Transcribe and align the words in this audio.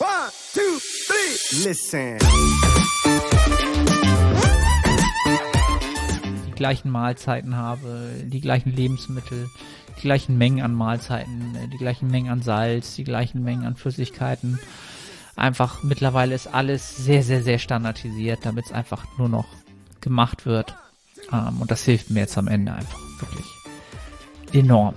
One, 0.00 0.30
two, 0.54 0.78
three. 1.06 1.64
Listen. 1.64 2.18
Die 6.46 6.52
gleichen 6.52 6.90
Mahlzeiten 6.90 7.56
habe, 7.56 8.12
die 8.24 8.40
gleichen 8.40 8.70
Lebensmittel, 8.70 9.50
die 9.96 10.00
gleichen 10.02 10.38
Mengen 10.38 10.64
an 10.64 10.72
Mahlzeiten, 10.72 11.68
die 11.72 11.78
gleichen 11.78 12.08
Mengen 12.10 12.30
an 12.30 12.42
Salz, 12.42 12.94
die 12.94 13.04
gleichen 13.04 13.42
Mengen 13.42 13.64
an 13.64 13.74
Flüssigkeiten. 13.74 14.60
Einfach 15.34 15.82
mittlerweile 15.82 16.34
ist 16.34 16.46
alles 16.46 16.96
sehr, 16.96 17.24
sehr, 17.24 17.42
sehr 17.42 17.58
standardisiert, 17.58 18.40
damit 18.44 18.66
es 18.66 18.72
einfach 18.72 19.04
nur 19.18 19.28
noch 19.28 19.46
gemacht 20.00 20.46
wird. 20.46 20.76
Ähm, 21.32 21.60
und 21.60 21.72
das 21.72 21.82
hilft 21.82 22.10
mir 22.10 22.20
jetzt 22.20 22.38
am 22.38 22.46
Ende 22.46 22.72
einfach 22.72 23.00
wirklich 23.20 23.46
enorm. 24.52 24.94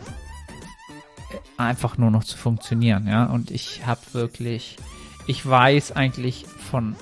Äh, 1.62 1.71
Einfach 1.71 1.98
nur 1.98 2.12
noch 2.12 2.23
zu 2.23 2.38
funktionieren, 2.38 3.07
ja. 3.07 3.25
Und 3.25 3.52
ich 3.52 3.86
habe 3.86 4.02
wirklich, 4.14 4.78
ich 5.28 5.46
weiß 5.46 5.93
eigentlich 5.93 6.46
von 6.46 6.96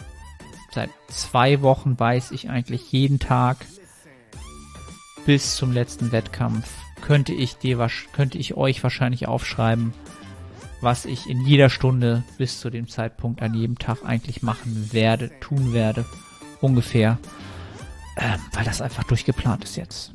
seit 0.71 0.89
zwei 1.07 1.61
Wochen 1.61 1.99
weiß 1.99 2.31
ich 2.31 2.49
eigentlich 2.49 2.91
jeden 2.91 3.19
Tag 3.19 3.57
bis 5.25 5.55
zum 5.55 5.71
letzten 5.71 6.11
Wettkampf 6.11 6.69
könnte 7.01 7.33
ich 7.33 7.57
dir 7.57 7.87
könnte 8.13 8.37
ich 8.37 8.55
euch 8.55 8.83
wahrscheinlich 8.83 9.27
aufschreiben, 9.27 9.93
was 10.81 11.05
ich 11.05 11.29
in 11.29 11.45
jeder 11.45 11.69
Stunde 11.69 12.23
bis 12.37 12.59
zu 12.59 12.69
dem 12.69 12.87
Zeitpunkt 12.87 13.41
an 13.41 13.53
jedem 13.53 13.79
Tag 13.79 13.99
eigentlich 14.05 14.43
machen 14.43 14.89
werde, 14.91 15.31
tun 15.39 15.73
werde, 15.73 16.05
ungefähr, 16.61 17.17
ähm, 18.17 18.39
weil 18.53 18.65
das 18.65 18.81
einfach 18.81 19.05
durchgeplant 19.05 19.63
ist 19.63 19.75
jetzt. 19.75 20.13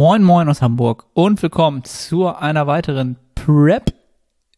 Moin 0.00 0.22
Moin 0.22 0.48
aus 0.48 0.62
Hamburg 0.62 1.04
und 1.12 1.42
willkommen 1.42 1.84
zu 1.84 2.26
einer 2.26 2.66
weiteren 2.66 3.18
Prep 3.34 3.92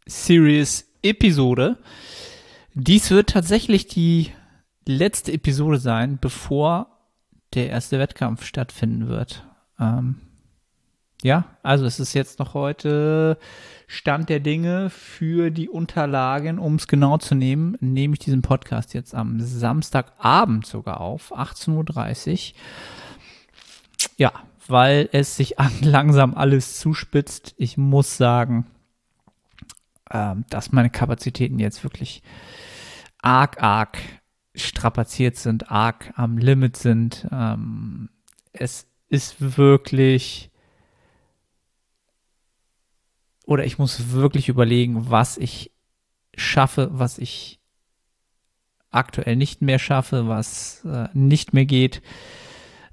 Series 0.06 0.86
Episode. 1.02 1.78
Dies 2.74 3.10
wird 3.10 3.30
tatsächlich 3.30 3.88
die 3.88 4.30
letzte 4.86 5.32
Episode 5.32 5.78
sein, 5.78 6.18
bevor 6.20 6.96
der 7.54 7.70
erste 7.70 7.98
Wettkampf 7.98 8.44
stattfinden 8.44 9.08
wird. 9.08 9.44
Ähm, 9.80 10.20
ja, 11.24 11.46
also 11.64 11.86
es 11.86 11.98
ist 11.98 12.14
jetzt 12.14 12.38
noch 12.38 12.54
heute 12.54 13.36
Stand 13.88 14.28
der 14.28 14.38
Dinge 14.38 14.90
für 14.90 15.50
die 15.50 15.68
Unterlagen, 15.68 16.60
um 16.60 16.76
es 16.76 16.86
genau 16.86 17.18
zu 17.18 17.34
nehmen, 17.34 17.76
nehme 17.80 18.14
ich 18.14 18.20
diesen 18.20 18.42
Podcast 18.42 18.94
jetzt 18.94 19.12
am 19.12 19.40
Samstagabend 19.40 20.66
sogar 20.66 21.00
auf, 21.00 21.36
18.30 21.36 22.52
Uhr. 22.52 22.58
Ja, 24.18 24.32
weil 24.68 25.08
es 25.12 25.36
sich 25.36 25.58
an 25.58 25.72
langsam 25.80 26.34
alles 26.34 26.78
zuspitzt. 26.78 27.54
Ich 27.56 27.76
muss 27.76 28.16
sagen, 28.16 28.66
ähm, 30.10 30.44
dass 30.50 30.72
meine 30.72 30.90
Kapazitäten 30.90 31.58
jetzt 31.58 31.84
wirklich 31.84 32.22
arg, 33.20 33.62
arg 33.62 33.98
strapaziert 34.54 35.36
sind, 35.36 35.70
arg 35.70 36.12
am 36.16 36.38
Limit 36.38 36.76
sind. 36.76 37.26
Ähm, 37.32 38.10
es 38.52 38.86
ist 39.08 39.56
wirklich, 39.56 40.50
oder 43.46 43.64
ich 43.64 43.78
muss 43.78 44.12
wirklich 44.12 44.48
überlegen, 44.48 45.10
was 45.10 45.38
ich 45.38 45.72
schaffe, 46.34 46.88
was 46.92 47.18
ich 47.18 47.60
aktuell 48.90 49.36
nicht 49.36 49.62
mehr 49.62 49.78
schaffe, 49.78 50.28
was 50.28 50.84
äh, 50.84 51.08
nicht 51.14 51.54
mehr 51.54 51.64
geht 51.64 52.02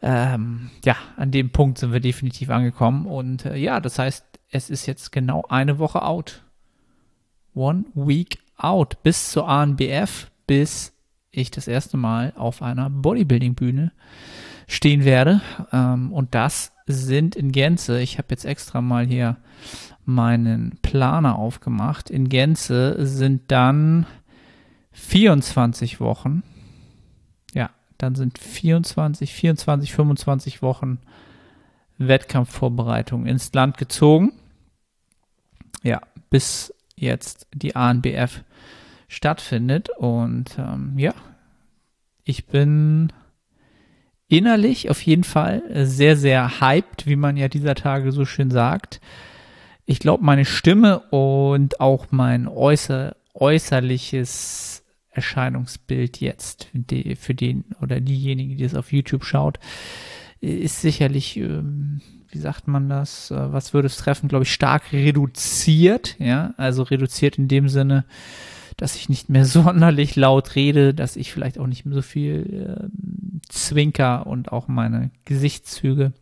ähm, 0.01 0.69
ja, 0.85 0.95
an 1.17 1.31
dem 1.31 1.51
Punkt 1.51 1.77
sind 1.77 1.91
wir 1.91 1.99
definitiv 1.99 2.49
angekommen. 2.49 3.05
Und 3.05 3.45
äh, 3.45 3.57
ja, 3.57 3.79
das 3.79 3.99
heißt, 3.99 4.25
es 4.51 4.69
ist 4.69 4.85
jetzt 4.85 5.11
genau 5.11 5.43
eine 5.49 5.79
Woche 5.79 6.01
out. 6.01 6.43
One 7.53 7.85
week 7.93 8.39
out 8.57 9.01
bis 9.03 9.31
zur 9.31 9.47
ANBF, 9.47 10.29
bis 10.47 10.93
ich 11.31 11.51
das 11.51 11.67
erste 11.67 11.97
Mal 11.97 12.33
auf 12.35 12.61
einer 12.61 12.89
Bodybuilding-Bühne 12.89 13.91
stehen 14.67 15.03
werde. 15.03 15.41
Ähm, 15.71 16.13
und 16.13 16.33
das 16.35 16.71
sind 16.87 17.35
in 17.35 17.51
Gänze, 17.51 17.99
ich 18.01 18.17
habe 18.17 18.27
jetzt 18.31 18.45
extra 18.45 18.81
mal 18.81 19.05
hier 19.05 19.37
meinen 20.05 20.79
Planer 20.81 21.37
aufgemacht. 21.37 22.09
In 22.09 22.29
Gänze 22.29 23.05
sind 23.05 23.51
dann 23.51 24.07
24 24.91 25.99
Wochen. 25.99 26.43
Dann 27.99 28.15
sind 28.15 28.39
24, 28.39 29.31
24, 29.31 29.93
25 29.93 30.61
Wochen 30.63 30.99
Wettkampfvorbereitung 31.99 33.27
ins 33.27 33.53
Land 33.53 33.77
gezogen. 33.77 34.33
Ja, 35.83 36.01
bis 36.29 36.73
jetzt 36.95 37.47
die 37.53 37.75
ANBF 37.75 38.43
stattfindet. 39.07 39.89
Und 39.89 40.57
ähm, 40.57 40.97
ja, 40.97 41.13
ich 42.23 42.47
bin 42.47 43.11
innerlich 44.29 44.89
auf 44.89 45.01
jeden 45.01 45.25
Fall 45.25 45.61
sehr, 45.85 46.15
sehr 46.15 46.61
hyped, 46.61 47.05
wie 47.05 47.17
man 47.17 47.35
ja 47.35 47.49
dieser 47.49 47.75
Tage 47.75 48.13
so 48.13 48.23
schön 48.23 48.49
sagt. 48.49 49.01
Ich 49.85 49.99
glaube, 49.99 50.23
meine 50.23 50.45
Stimme 50.45 50.99
und 51.09 51.81
auch 51.81 52.07
mein 52.11 52.47
äußer, 52.47 53.15
äußerliches 53.33 54.85
Erscheinungsbild 55.19 56.21
jetzt 56.21 56.69
die, 56.73 57.15
für 57.15 57.35
den 57.35 57.65
oder 57.81 57.99
diejenigen, 57.99 58.57
die 58.57 58.63
es 58.63 58.75
auf 58.75 58.93
YouTube 58.93 59.25
schaut, 59.25 59.59
ist 60.41 60.81
sicherlich, 60.81 61.35
ähm, 61.37 62.01
wie 62.29 62.37
sagt 62.37 62.67
man 62.67 62.87
das, 62.87 63.31
äh, 63.31 63.51
was 63.51 63.73
würde 63.73 63.87
es 63.87 63.97
treffen, 63.97 64.29
glaube 64.29 64.43
ich, 64.43 64.53
stark 64.53 64.93
reduziert, 64.93 66.15
ja, 66.19 66.53
also 66.57 66.83
reduziert 66.83 67.37
in 67.37 67.47
dem 67.47 67.67
Sinne, 67.67 68.05
dass 68.77 68.95
ich 68.95 69.09
nicht 69.09 69.29
mehr 69.29 69.45
sonderlich 69.59 70.15
laut 70.15 70.55
rede, 70.55 70.93
dass 70.93 71.17
ich 71.17 71.33
vielleicht 71.33 71.59
auch 71.59 71.67
nicht 71.67 71.85
mehr 71.85 71.95
so 71.95 72.01
viel 72.01 72.89
äh, 72.89 73.49
zwinker 73.49 74.25
und 74.25 74.51
auch 74.51 74.67
meine 74.67 75.11
Gesichtszüge 75.25 76.13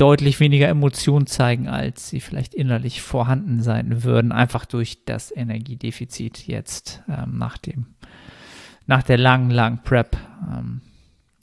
deutlich 0.00 0.40
weniger 0.40 0.68
Emotionen 0.68 1.26
zeigen, 1.26 1.68
als 1.68 2.08
sie 2.08 2.20
vielleicht 2.20 2.54
innerlich 2.54 3.02
vorhanden 3.02 3.62
sein 3.62 4.02
würden, 4.02 4.32
einfach 4.32 4.64
durch 4.64 5.04
das 5.04 5.30
Energiedefizit 5.34 6.46
jetzt 6.46 7.02
ähm, 7.08 7.36
nach 7.36 7.58
dem, 7.58 7.86
nach 8.86 9.02
der 9.02 9.18
langen, 9.18 9.50
langen 9.50 9.82
Prep. 9.82 10.16
Ähm, 10.50 10.80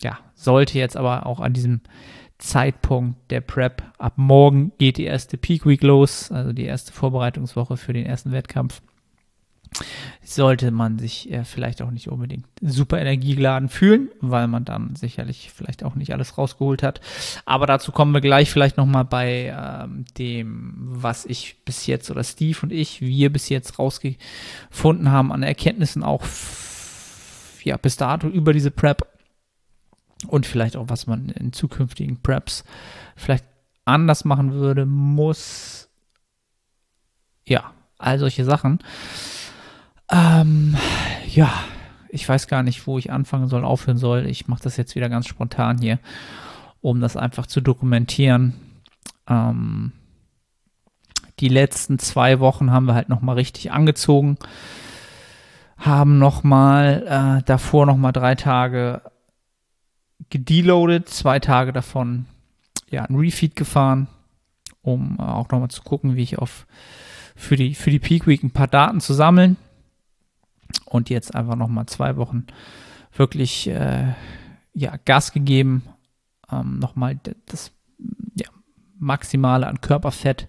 ja, 0.02 0.18
sollte 0.34 0.80
jetzt 0.80 0.98
aber 0.98 1.28
auch 1.28 1.40
an 1.40 1.54
diesem 1.54 1.82
Zeitpunkt 2.40 3.32
der 3.32 3.42
Prep, 3.42 3.84
ab 3.98 4.14
morgen 4.16 4.72
geht 4.78 4.98
die 4.98 5.06
erste 5.06 5.38
Peak 5.38 5.66
Week 5.66 5.84
los, 5.84 6.32
also 6.32 6.52
die 6.52 6.66
erste 6.66 6.94
Vorbereitungswoche 6.94 7.78
für 7.78 7.94
den 7.94 8.06
ersten 8.06 8.32
Wettkampf 8.32 8.82
sollte 10.24 10.72
man 10.72 11.00
sich 11.00 11.32
äh, 11.32 11.44
vielleicht 11.44 11.82
auch 11.82 11.92
nicht 11.92 12.10
unbedingt 12.10 12.46
super 12.62 13.00
energiegeladen 13.00 13.70
fühlen, 13.70 14.10
weil 14.22 14.48
man 14.48 14.66
dann 14.66 14.96
sicherlich 14.96 15.52
vielleicht 15.56 15.84
auch 15.84 15.96
nicht 15.96 16.14
alles 16.14 16.38
rausgeholt 16.38 16.84
hat. 16.84 17.02
Aber 17.46 17.66
dazu 17.66 17.92
kommen 17.92 18.14
wir 18.14 18.22
gleich 18.22 18.52
vielleicht 18.52 18.78
nochmal 18.78 19.06
bei 19.06 19.56
ähm, 19.56 20.06
dem, 20.18 20.74
was 20.78 21.26
ich 21.26 21.64
bis 21.66 21.86
jetzt 21.86 22.12
oder 22.12 22.24
Steve 22.24 22.58
und 22.64 22.72
ich, 22.72 23.02
wir 23.02 23.32
bis 23.32 23.50
jetzt 23.50 23.80
rausgefunden 23.80 25.12
haben 25.12 25.32
an 25.32 25.44
Erkenntnissen 25.44 26.04
auch 26.04 26.24
ja, 27.64 27.78
bis 27.78 27.98
dato 27.98 28.28
über 28.28 28.54
diese 28.54 28.72
Prep 28.72 29.06
und 30.28 30.46
vielleicht 30.46 30.76
auch, 30.78 30.90
was 30.90 31.06
man 31.06 31.30
in 31.30 31.54
zukünftigen 31.54 32.22
Preps 32.22 32.64
vielleicht 33.16 33.46
anders 33.86 34.26
machen 34.26 34.54
würde, 34.54 34.86
muss. 34.86 35.90
Ja, 37.46 37.74
all 37.98 38.20
solche 38.20 38.46
Sachen. 38.46 38.80
Ähm, 40.10 40.78
ja, 41.28 41.52
ich 42.10 42.28
weiß 42.28 42.48
gar 42.48 42.64
nicht, 42.64 42.88
wo 42.88 42.98
ich 42.98 43.12
anfangen 43.12 43.48
soll, 43.48 43.66
aufhören 43.66 43.98
soll. 43.98 44.26
Ich 44.28 44.48
mache 44.48 44.64
das 44.64 44.78
jetzt 44.78 44.96
wieder 44.96 45.10
ganz 45.10 45.28
spontan 45.28 45.80
hier, 45.80 46.00
um 46.82 47.00
das 47.00 47.18
einfach 47.18 47.48
zu 47.48 47.62
dokumentieren. 47.62 48.54
Ähm, 49.28 49.92
die 51.40 51.50
letzten 51.50 52.00
zwei 52.00 52.40
Wochen 52.40 52.72
haben 52.72 52.86
wir 52.86 52.96
halt 52.96 53.10
nochmal 53.10 53.36
richtig 53.36 53.72
angezogen, 53.72 54.38
haben 55.78 56.18
nochmal 56.18 57.40
äh, 57.40 57.44
davor 57.46 57.86
nochmal 57.86 58.14
drei 58.14 58.36
Tage 58.36 59.02
gedeloadet, 60.30 61.10
zwei 61.10 61.40
Tage 61.40 61.74
davon 61.74 62.26
ja 62.90 63.04
ein 63.04 63.16
Refeed 63.16 63.56
gefahren, 63.56 64.08
um 64.82 65.18
äh, 65.20 65.24
auch 65.24 65.50
nochmal 65.50 65.70
zu 65.70 65.84
gucken, 65.84 66.16
wie 66.16 66.24
ich 66.24 66.40
auf 66.40 66.66
für 67.36 67.56
die 67.56 67.76
für 67.76 67.92
die 67.92 68.00
Peak 68.00 68.26
Week 68.26 68.42
ein 68.44 68.50
paar 68.50 68.68
Daten 68.68 69.00
zu 69.00 69.14
sammeln 69.14 69.58
und 70.90 71.10
jetzt 71.10 71.36
einfach 71.36 71.56
nochmal 71.56 71.86
zwei 71.86 72.18
Wochen 72.18 72.48
wirklich 73.14 73.68
äh, 73.68 74.14
ja, 74.74 74.94
Gas 75.06 75.32
gegeben, 75.34 75.84
ähm, 76.52 76.80
nochmal 76.80 77.20
das 77.48 77.72
ja, 78.36 78.48
Maximale 78.98 79.68
an 79.68 79.82
Körperfett 79.82 80.48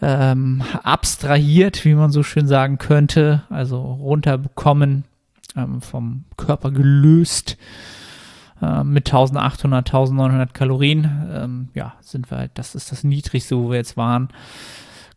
ähm, 0.00 0.62
abstrahiert, 0.82 1.84
wie 1.84 1.94
man 1.94 2.10
so 2.10 2.22
schön 2.22 2.46
sagen 2.46 2.78
könnte, 2.78 3.44
also 3.50 3.80
runterbekommen 3.80 5.04
ähm, 5.56 5.80
vom 5.80 6.24
Körper 6.36 6.70
gelöst 6.70 7.56
äh, 8.60 8.82
mit 8.82 9.08
1800, 9.08 9.86
1900 9.88 10.54
Kalorien. 10.54 11.28
Ähm, 11.30 11.68
ja, 11.74 11.94
sind 12.00 12.30
wir 12.30 12.38
halt, 12.38 12.52
das 12.54 12.74
ist 12.74 12.90
das 12.90 13.04
Niedrigste, 13.04 13.56
wo 13.56 13.70
wir 13.70 13.76
jetzt 13.76 13.96
waren. 13.96 14.28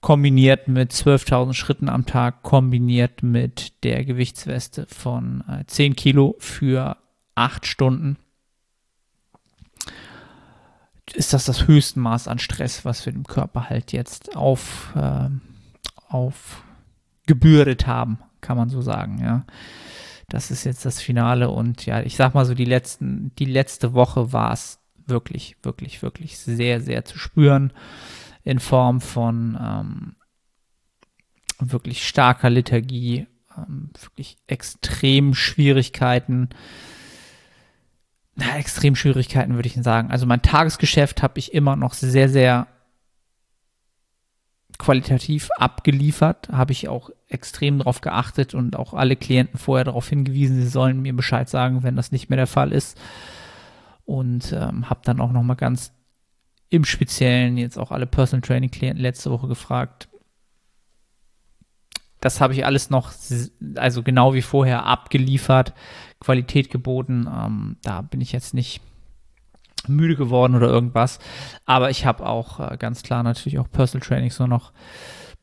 Kombiniert 0.05 0.67
mit 0.67 0.91
12.000 0.91 1.55
Schritten 1.55 1.89
am 1.89 2.05
Tag, 2.05 2.43
kombiniert 2.43 3.23
mit 3.23 3.83
der 3.83 4.05
Gewichtsweste 4.05 4.85
von 4.87 5.43
äh, 5.49 5.65
10 5.65 5.95
Kilo 5.95 6.35
für 6.37 6.97
8 7.33 7.65
Stunden 7.65 8.17
ist 11.15 11.33
das 11.33 11.45
das 11.45 11.65
höchste 11.65 11.99
Maß 11.99 12.27
an 12.27 12.37
Stress, 12.37 12.85
was 12.85 13.03
wir 13.07 13.13
dem 13.13 13.25
Körper 13.25 13.67
halt 13.67 13.93
jetzt 13.93 14.35
auf, 14.35 14.93
äh, 14.95 15.29
aufgebürdet 16.07 17.87
haben, 17.87 18.19
kann 18.41 18.57
man 18.57 18.69
so 18.69 18.83
sagen, 18.83 19.19
ja. 19.23 19.43
Das 20.29 20.51
ist 20.51 20.65
jetzt 20.65 20.85
das 20.85 21.01
Finale 21.01 21.49
und 21.49 21.87
ja, 21.87 22.01
ich 22.01 22.15
sag 22.15 22.35
mal 22.35 22.45
so, 22.45 22.53
die 22.53 22.65
letzten, 22.65 23.31
die 23.39 23.45
letzte 23.45 23.95
Woche 23.95 24.31
war 24.31 24.53
es 24.53 24.77
wirklich, 25.07 25.55
wirklich, 25.63 26.03
wirklich 26.03 26.37
sehr, 26.37 26.79
sehr 26.79 27.05
zu 27.05 27.17
spüren 27.17 27.73
in 28.45 28.59
Form 28.59 29.01
von 29.01 29.57
ähm, 29.59 30.15
wirklich 31.59 32.07
starker 32.07 32.49
Liturgie, 32.49 33.27
ähm, 33.57 33.89
wirklich 33.99 34.37
extrem 34.47 35.33
Schwierigkeiten, 35.33 36.49
na, 38.35 38.57
extrem 38.57 38.95
Schwierigkeiten 38.95 39.55
würde 39.55 39.67
ich 39.67 39.75
sagen. 39.75 40.11
Also 40.11 40.25
mein 40.25 40.41
Tagesgeschäft 40.41 41.23
habe 41.23 41.39
ich 41.39 41.53
immer 41.53 41.75
noch 41.75 41.93
sehr, 41.93 42.29
sehr 42.29 42.67
qualitativ 44.77 45.49
abgeliefert, 45.57 46.49
habe 46.51 46.73
ich 46.73 46.87
auch 46.87 47.09
extrem 47.29 47.79
darauf 47.79 48.01
geachtet 48.01 48.53
und 48.53 48.75
auch 48.75 48.93
alle 48.93 49.15
Klienten 49.15 49.57
vorher 49.57 49.85
darauf 49.85 50.09
hingewiesen, 50.09 50.61
sie 50.61 50.67
sollen 50.67 51.01
mir 51.01 51.15
Bescheid 51.15 51.49
sagen, 51.49 51.81
wenn 51.81 51.95
das 51.95 52.11
nicht 52.11 52.29
mehr 52.29 52.37
der 52.37 52.47
Fall 52.47 52.71
ist. 52.73 52.99
Und 54.03 54.51
ähm, 54.51 54.89
habe 54.89 54.99
dann 55.03 55.19
auch 55.19 55.31
nochmal 55.31 55.55
ganz 55.55 55.91
im 56.69 56.85
Speziellen 56.85 57.57
jetzt 57.57 57.77
auch 57.77 57.91
alle 57.91 58.07
Personal 58.07 58.41
Training 58.41 58.71
Klienten 58.71 59.01
letzte 59.01 59.31
Woche 59.31 59.47
gefragt. 59.47 60.07
Das 62.21 62.41
habe 62.41 62.53
ich 62.53 62.65
alles 62.65 62.89
noch, 62.89 63.13
also 63.75 64.01
genau 64.01 64.33
wie 64.33 64.41
vorher 64.41 64.85
abgeliefert, 64.85 65.73
Qualität 66.19 66.71
geboten. 66.71 67.27
Ähm, 67.31 67.77
da 67.83 68.01
bin 68.01 68.19
ich 68.21 68.31
jetzt 68.31 68.53
nicht 68.53 68.81
müde 69.87 70.15
geworden 70.15 70.55
oder 70.55 70.67
irgendwas. 70.67 71.19
Aber 71.65 71.89
ich 71.89 72.05
habe 72.05 72.25
auch 72.25 72.59
äh, 72.59 72.77
ganz 72.77 73.03
klar 73.03 73.23
natürlich 73.23 73.59
auch 73.59 73.69
Personal 73.69 74.05
Training 74.05 74.31
so 74.31 74.47
noch 74.47 74.71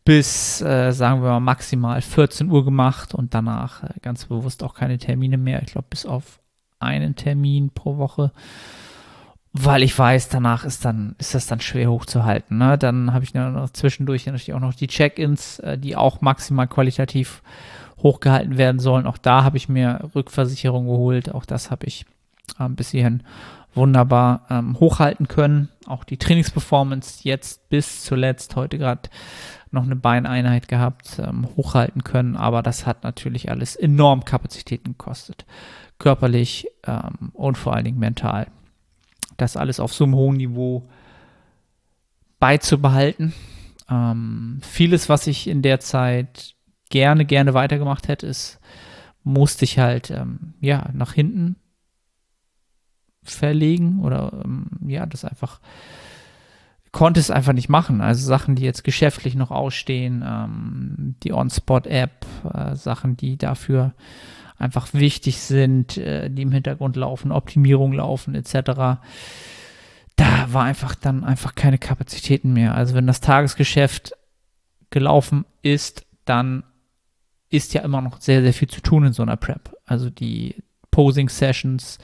bis, 0.05 0.61
äh, 0.61 0.91
sagen 0.93 1.23
wir 1.23 1.31
mal, 1.31 1.41
maximal 1.41 2.01
14 2.01 2.51
Uhr 2.51 2.65
gemacht 2.65 3.15
und 3.15 3.35
danach 3.35 3.85
äh, 3.85 3.95
ganz 4.03 4.27
bewusst 4.27 4.63
auch 4.65 4.75
keine 4.75 4.99
Termine 4.99 5.39
mehr. 5.39 5.63
Ich 5.63 5.73
glaube, 5.73 5.87
bis 5.91 6.07
auf 6.07 6.41
einen 6.81 7.15
Termin 7.15 7.71
pro 7.71 7.97
Woche. 7.99 8.33
Weil 9.55 9.83
ich 9.83 9.99
weiß, 9.99 10.31
danach 10.31 10.65
ist 10.65 10.85
dann, 10.85 11.15
ist 11.19 11.35
das 11.35 11.47
dann 11.47 11.61
schwer 11.61 11.91
hochzuhalten. 11.91 12.57
Ne? 12.57 12.79
Dann 12.79 13.13
habe 13.13 13.25
ich 13.25 13.35
noch 13.35 13.69
zwischendurch 13.71 14.25
natürlich 14.25 14.55
auch 14.55 14.61
noch 14.61 14.75
die 14.75 14.87
Check-ins, 14.87 15.59
äh, 15.59 15.77
die 15.77 15.95
auch 15.95 16.23
maximal 16.23 16.67
qualitativ 16.67 17.43
hochgehalten 18.03 18.57
werden 18.57 18.79
sollen. 18.79 19.07
Auch 19.07 19.19
da 19.19 19.45
habe 19.45 19.59
ich 19.59 19.69
mir 19.69 20.09
Rückversicherung 20.15 20.87
geholt. 20.87 21.35
Auch 21.35 21.45
das 21.45 21.71
habe 21.71 21.87
ich 21.87 22.07
äh, 22.59 22.69
bis 22.71 22.91
hierhin 22.91 23.23
wunderbar 23.75 24.47
ähm, 24.51 24.79
hochhalten 24.81 25.29
können. 25.29 25.69
Auch 25.87 26.05
die 26.05 26.17
Trainingsperformance 26.17 27.21
jetzt 27.23 27.69
bis 27.69 28.03
zuletzt, 28.03 28.57
heute 28.57 28.79
gerade 28.79 29.11
noch 29.71 29.85
eine 29.85 29.97
Beineinheit 29.97 30.69
gehabt, 30.69 31.19
ähm, 31.19 31.47
hochhalten 31.57 32.05
können. 32.05 32.37
Aber 32.37 32.63
das 32.63 32.87
hat 32.87 33.05
natürlich 33.05 33.51
alles 33.51 33.77
enorm 33.77 34.25
Kapazitäten 34.25 34.93
gekostet. 34.93 35.45
Körperlich 35.99 36.69
ähm, 36.87 37.31
und 37.33 37.57
vor 37.57 37.75
allen 37.75 37.85
Dingen 37.85 37.99
mental. 37.99 38.47
Das 39.37 39.57
alles 39.57 39.81
auf 39.81 39.93
so 39.93 40.05
einem 40.05 40.15
hohen 40.15 40.37
Niveau 40.37 40.83
beizubehalten. 42.39 43.33
Ähm, 43.89 44.61
vieles, 44.63 45.09
was 45.09 45.27
ich 45.27 45.49
in 45.49 45.63
der 45.63 45.81
Zeit 45.81 46.55
gerne, 46.91 47.25
gerne 47.25 47.55
weitergemacht 47.55 48.09
hätte, 48.09 48.27
ist, 48.27 48.61
musste 49.25 49.65
ich 49.65 49.79
halt, 49.79 50.11
ähm, 50.11 50.55
ja, 50.61 50.89
nach 50.93 51.13
hinten 51.13 51.57
verlegen 53.23 54.01
oder 54.03 54.43
ähm, 54.45 54.67
ja, 54.87 55.07
das 55.07 55.25
einfach 55.25 55.61
konnte 56.93 57.21
es 57.21 57.31
einfach 57.31 57.55
nicht 57.55 57.71
machen. 57.71 58.01
Also 58.01 58.27
Sachen, 58.27 58.55
die 58.55 58.65
jetzt 58.65 58.85
geschäftlich 58.85 59.35
noch 59.35 59.51
ausstehen, 59.51 60.23
ähm, 60.27 61.17
die 61.23 61.33
On-Spot-App, 61.33 62.27
äh, 62.53 62.77
Sachen, 62.77 63.17
die 63.17 63.39
dafür 63.39 63.95
einfach 64.63 64.95
wichtig 64.95 65.39
sind, 65.39 65.97
äh, 65.99 66.31
die 66.31 66.43
im 66.43 66.53
Hintergrund 66.53 66.97
laufen, 66.97 67.33
Optimierung 67.33 67.93
laufen 67.93 68.35
etc. 68.35 69.01
Da 70.17 70.47
war 70.49 70.65
einfach 70.65 70.95
dann 70.95 71.25
einfach 71.25 71.55
keine 71.55 71.79
Kapazitäten 71.79 72.53
mehr. 72.53 72.75
Also 72.75 72.95
wenn 72.95 73.07
das 73.07 73.21
Tagesgeschäft 73.21 74.13
gelaufen 74.91 75.45
ist, 75.63 76.07
dann 76.25 76.65
ist 77.51 77.75
ja 77.75 77.83
immer 77.83 78.01
noch 78.01 78.21
sehr, 78.21 78.43
sehr 78.43 78.55
viel 78.55 78.69
zu 78.69 78.81
tun 78.81 79.05
in 79.07 79.13
so 79.13 79.23
einer 79.23 79.37
Prep. 79.37 79.75
Also 79.85 80.09
die 80.09 80.57
Posing-Sessions, 80.91 81.99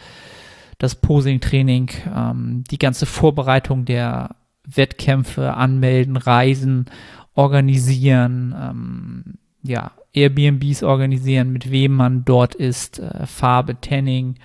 das 0.78 0.94
Posing-Training, 0.96 1.90
ähm, 2.14 2.64
die 2.70 2.78
ganze 2.78 3.06
Vorbereitung 3.06 3.84
der 3.84 4.36
Wettkämpfe, 4.64 5.54
anmelden, 5.54 6.16
reisen, 6.16 6.86
organisieren, 7.34 8.54
ähm, 8.58 9.38
ja, 9.62 9.92
Airbnbs 10.12 10.82
organisieren, 10.82 11.52
mit 11.52 11.70
wem 11.70 11.94
man 11.94 12.24
dort 12.24 12.54
ist, 12.54 12.98
äh, 12.98 13.26
Farbe, 13.26 13.80
Tanning, 13.80 14.36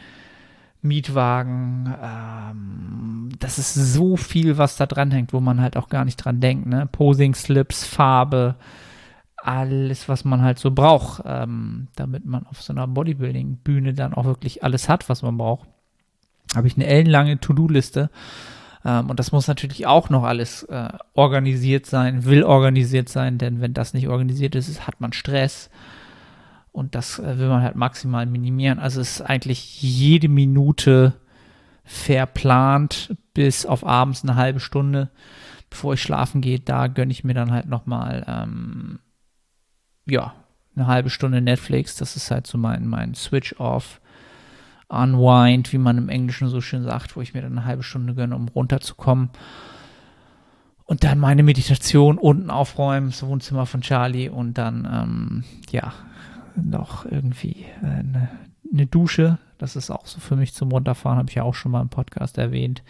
Mietwagen, 0.81 1.93
ähm, 2.01 3.29
das 3.39 3.57
ist 3.57 3.73
so 3.73 4.17
viel, 4.17 4.57
was 4.57 4.75
da 4.75 4.85
dran 4.85 5.11
hängt, 5.11 5.31
wo 5.31 5.39
man 5.39 5.61
halt 5.61 5.77
auch 5.77 5.87
gar 5.87 6.03
nicht 6.03 6.17
dran 6.17 6.41
denkt, 6.41 6.65
ne? 6.65 6.87
Posing-Slips, 6.91 7.85
Farbe, 7.85 8.55
alles, 9.37 10.09
was 10.09 10.25
man 10.25 10.41
halt 10.41 10.59
so 10.59 10.71
braucht, 10.71 11.23
ähm, 11.25 11.87
damit 11.95 12.25
man 12.25 12.45
auf 12.47 12.61
so 12.61 12.73
einer 12.73 12.87
Bodybuilding-Bühne 12.87 13.93
dann 13.93 14.13
auch 14.13 14.25
wirklich 14.25 14.63
alles 14.63 14.89
hat, 14.89 15.07
was 15.09 15.21
man 15.21 15.37
braucht 15.37 15.67
habe 16.55 16.67
ich 16.67 16.75
eine 16.75 16.85
ellenlange 16.85 17.39
To-Do-Liste. 17.39 18.09
Ähm, 18.85 19.09
und 19.09 19.19
das 19.19 19.31
muss 19.31 19.47
natürlich 19.47 19.85
auch 19.85 20.09
noch 20.09 20.23
alles 20.23 20.63
äh, 20.63 20.89
organisiert 21.13 21.85
sein, 21.85 22.25
will 22.25 22.43
organisiert 22.43 23.09
sein, 23.09 23.37
denn 23.37 23.61
wenn 23.61 23.73
das 23.73 23.93
nicht 23.93 24.07
organisiert 24.07 24.55
ist, 24.55 24.87
hat 24.87 24.99
man 25.01 25.13
Stress. 25.13 25.69
Und 26.71 26.95
das 26.95 27.19
äh, 27.19 27.37
will 27.37 27.49
man 27.49 27.61
halt 27.61 27.75
maximal 27.75 28.25
minimieren. 28.25 28.79
Also 28.79 29.01
es 29.01 29.19
ist 29.19 29.21
eigentlich 29.21 29.81
jede 29.81 30.27
Minute 30.27 31.13
verplant, 31.83 33.15
bis 33.33 33.65
auf 33.65 33.85
abends 33.85 34.23
eine 34.23 34.35
halbe 34.35 34.59
Stunde, 34.59 35.09
bevor 35.69 35.93
ich 35.93 36.01
schlafen 36.01 36.41
gehe. 36.41 36.59
Da 36.59 36.87
gönne 36.87 37.11
ich 37.11 37.23
mir 37.23 37.33
dann 37.33 37.51
halt 37.51 37.67
nochmal, 37.67 38.25
ähm, 38.27 38.99
ja, 40.05 40.33
eine 40.75 40.87
halbe 40.87 41.09
Stunde 41.09 41.41
Netflix. 41.41 41.95
Das 41.95 42.15
ist 42.15 42.31
halt 42.31 42.47
so 42.47 42.57
mein, 42.57 42.87
mein 42.87 43.13
Switch-Off 43.13 44.01
Unwind, 44.93 45.73
wie 45.73 45.77
man 45.77 45.97
im 45.97 46.09
Englischen 46.09 46.47
so 46.47 46.61
schön 46.61 46.83
sagt, 46.83 47.15
wo 47.15 47.21
ich 47.21 47.33
mir 47.33 47.41
dann 47.41 47.57
eine 47.57 47.65
halbe 47.65 47.83
Stunde 47.83 48.13
gönne, 48.13 48.35
um 48.35 48.47
runterzukommen. 48.47 49.29
Und 50.85 51.03
dann 51.03 51.19
meine 51.19 51.43
Meditation 51.43 52.17
unten 52.17 52.49
aufräumen, 52.49 53.07
das 53.09 53.25
Wohnzimmer 53.25 53.65
von 53.65 53.81
Charlie 53.81 54.29
und 54.29 54.57
dann, 54.57 54.87
ähm, 54.91 55.43
ja, 55.71 55.93
noch 56.55 57.05
irgendwie 57.05 57.65
äh, 57.81 57.85
eine, 57.85 58.29
eine 58.71 58.85
Dusche. 58.85 59.39
Das 59.57 59.75
ist 59.75 59.89
auch 59.89 60.05
so 60.05 60.19
für 60.19 60.35
mich 60.35 60.53
zum 60.53 60.71
Runterfahren, 60.71 61.17
habe 61.17 61.29
ich 61.29 61.35
ja 61.35 61.43
auch 61.43 61.55
schon 61.55 61.71
mal 61.71 61.81
im 61.81 61.89
Podcast 61.89 62.37
erwähnt. 62.37 62.83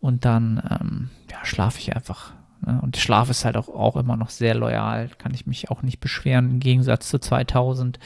Und 0.00 0.24
dann, 0.24 0.62
ähm, 0.70 1.10
ja, 1.30 1.44
schlafe 1.44 1.78
ich 1.78 1.96
einfach. 1.96 2.32
Ne? 2.64 2.78
Und 2.82 2.96
Schlaf 2.96 3.30
ist 3.30 3.44
halt 3.44 3.56
auch, 3.56 3.68
auch 3.68 3.96
immer 3.96 4.16
noch 4.16 4.30
sehr 4.30 4.54
loyal, 4.54 5.08
kann 5.18 5.32
ich 5.32 5.46
mich 5.46 5.70
auch 5.70 5.82
nicht 5.82 6.00
beschweren, 6.00 6.50
im 6.50 6.60
Gegensatz 6.60 7.08
zu 7.08 7.18
2000 7.18 7.98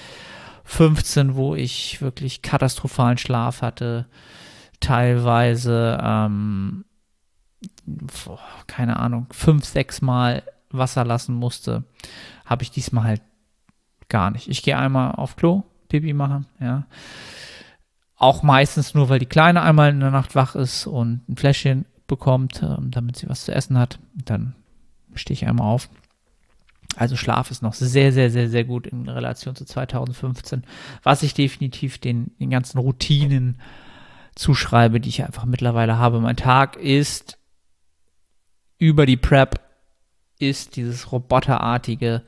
15, 0.69 1.35
wo 1.35 1.55
ich 1.55 2.03
wirklich 2.03 2.43
katastrophalen 2.43 3.17
Schlaf 3.17 3.63
hatte, 3.63 4.07
teilweise, 4.81 5.99
ähm, 6.01 6.85
boah, 7.87 8.39
keine 8.67 8.99
Ahnung, 8.99 9.27
fünf, 9.31 9.65
sechs 9.65 10.03
Mal 10.03 10.43
Wasser 10.71 11.07
lassen 11.07 11.35
musste, 11.35 11.85
habe 12.45 12.63
ich 12.63 12.71
diesmal 12.71 13.05
halt 13.05 13.23
gar 14.11 14.31
nicht. 14.31 14.49
Ich 14.49 14.63
gehe 14.63 14.77
einmal 14.77 15.13
auf 15.13 15.37
Klo, 15.37 15.63
Pipi 15.89 16.13
machen, 16.13 16.47
ja. 16.61 16.87
Auch 18.17 18.43
meistens 18.43 18.93
nur, 18.93 19.09
weil 19.09 19.21
die 19.21 19.27
Kleine 19.27 19.63
einmal 19.63 19.89
in 19.89 20.01
der 20.01 20.11
Nacht 20.11 20.35
wach 20.35 20.55
ist 20.55 20.87
und 20.87 21.27
ein 21.31 21.37
Fläschchen 21.37 21.87
bekommt, 22.07 22.63
ähm, 22.63 22.91
damit 22.91 23.17
sie 23.17 23.29
was 23.29 23.47
zu 23.47 23.55
essen 23.55 23.79
hat. 23.79 23.99
Dann 24.13 24.55
stehe 25.15 25.33
ich 25.33 25.47
einmal 25.47 25.67
auf. 25.67 25.89
Also 26.99 27.17
Schlaf 27.17 27.51
ist 27.51 27.63
noch 27.63 27.75
sehr, 27.75 28.13
sehr, 28.13 28.31
sehr, 28.31 28.49
sehr 28.49 28.65
gut 28.65 28.87
in 28.87 29.09
Relation 29.09 29.55
zu 29.55 29.65
2015, 29.65 30.65
was 31.03 31.23
ich 31.23 31.35
definitiv 31.35 31.99
den, 31.99 32.33
den 32.41 32.51
ganzen 32.51 32.79
Routinen 32.79 33.61
zuschreibe, 34.35 35.01
die 35.01 35.09
ich 35.09 35.25
einfach 35.25 35.45
mittlerweile 35.45 35.99
habe. 35.99 36.21
Mein 36.21 36.37
Tag 36.37 36.77
ist 36.77 37.39
über 38.79 39.07
die 39.07 39.17
Prep, 39.17 39.61
ist 40.39 40.77
dieses 40.77 41.13
roboterartige 41.13 42.23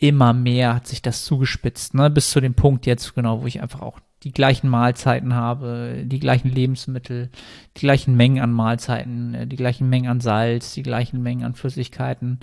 immer 0.00 0.32
mehr 0.32 0.74
hat 0.74 0.86
sich 0.86 1.02
das 1.02 1.24
zugespitzt, 1.24 1.94
ne? 1.94 2.08
bis 2.10 2.30
zu 2.30 2.40
dem 2.40 2.54
Punkt 2.54 2.86
jetzt 2.86 3.14
genau, 3.14 3.42
wo 3.42 3.46
ich 3.46 3.60
einfach 3.60 3.82
auch 3.82 4.00
die 4.22 4.32
gleichen 4.32 4.68
Mahlzeiten 4.68 5.34
habe, 5.34 6.02
die 6.04 6.20
gleichen 6.20 6.48
Lebensmittel, 6.48 7.30
die 7.76 7.80
gleichen 7.80 8.16
Mengen 8.16 8.42
an 8.42 8.52
Mahlzeiten, 8.52 9.34
äh, 9.34 9.46
die 9.46 9.56
gleichen 9.56 9.88
Mengen 9.88 10.10
an 10.10 10.20
Salz, 10.20 10.74
die 10.74 10.82
gleichen 10.82 11.22
Mengen 11.22 11.44
an 11.44 11.54
Flüssigkeiten. 11.54 12.40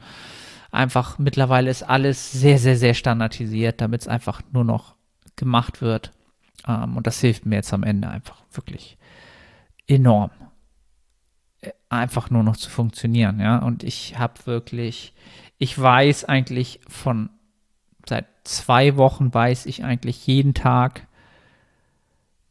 Einfach 0.71 1.17
mittlerweile 1.17 1.69
ist 1.69 1.83
alles 1.83 2.31
sehr, 2.31 2.59
sehr, 2.59 2.77
sehr 2.77 2.93
standardisiert, 2.93 3.81
damit 3.81 4.01
es 4.01 4.07
einfach 4.07 4.41
nur 4.51 4.63
noch 4.63 4.95
gemacht 5.35 5.81
wird. 5.81 6.11
Ähm, 6.67 6.97
und 6.97 7.07
das 7.07 7.19
hilft 7.21 7.45
mir 7.45 7.55
jetzt 7.55 7.73
am 7.73 7.83
Ende 7.83 8.09
einfach 8.09 8.43
wirklich 8.51 8.97
enorm. 9.87 10.31
Äh, 11.61 11.71
einfach 11.89 12.29
nur 12.29 12.43
noch 12.43 12.57
zu 12.57 12.69
funktionieren, 12.69 13.39
ja. 13.39 13.59
Und 13.59 13.83
ich 13.83 14.19
habe 14.19 14.45
wirklich, 14.45 15.13
ich 15.57 15.79
weiß 15.79 16.25
eigentlich 16.25 16.81
von 16.87 17.29
seit 18.07 18.25
zwei 18.43 18.95
Wochen 18.97 19.33
weiß 19.33 19.65
ich 19.65 19.83
eigentlich 19.83 20.25
jeden 20.27 20.53
Tag, 20.53 21.07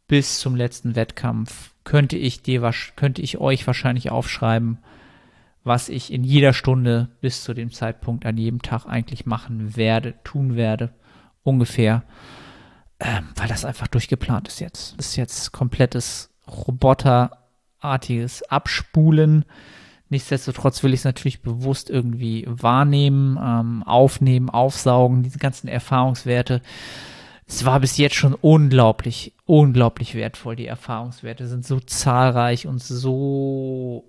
bis 0.08 0.38
zum 0.38 0.54
letzten 0.54 0.94
Wettkampf 0.94 1.72
könnte 1.84 2.16
ich 2.16 2.42
dir 2.42 2.70
könnte 2.94 3.22
ich 3.22 3.38
euch 3.38 3.66
wahrscheinlich 3.66 4.10
aufschreiben, 4.10 4.78
was 5.66 5.88
ich 5.88 6.12
in 6.12 6.22
jeder 6.22 6.52
Stunde 6.52 7.08
bis 7.20 7.42
zu 7.42 7.52
dem 7.52 7.72
Zeitpunkt 7.72 8.24
an 8.24 8.36
jedem 8.36 8.62
Tag 8.62 8.86
eigentlich 8.86 9.26
machen 9.26 9.76
werde, 9.76 10.14
tun 10.22 10.54
werde, 10.54 10.90
ungefähr, 11.42 12.04
ähm, 13.00 13.28
weil 13.34 13.48
das 13.48 13.64
einfach 13.64 13.88
durchgeplant 13.88 14.46
ist 14.46 14.60
jetzt. 14.60 14.96
Das 14.96 15.08
ist 15.08 15.16
jetzt 15.16 15.52
komplettes 15.52 16.30
roboterartiges 16.48 18.44
Abspulen. 18.44 19.44
Nichtsdestotrotz 20.08 20.84
will 20.84 20.94
ich 20.94 21.00
es 21.00 21.04
natürlich 21.04 21.42
bewusst 21.42 21.90
irgendwie 21.90 22.44
wahrnehmen, 22.46 23.36
ähm, 23.42 23.82
aufnehmen, 23.82 24.48
aufsaugen, 24.48 25.24
diese 25.24 25.38
ganzen 25.38 25.66
Erfahrungswerte 25.66 26.62
es 27.48 27.64
war 27.64 27.78
bis 27.78 27.96
jetzt 27.96 28.16
schon 28.16 28.34
unglaublich, 28.34 29.32
unglaublich 29.44 30.16
wertvoll. 30.16 30.56
Die 30.56 30.66
Erfahrungswerte 30.66 31.46
sind 31.46 31.64
so 31.64 31.78
zahlreich 31.78 32.66
und 32.66 32.82
so 32.82 34.04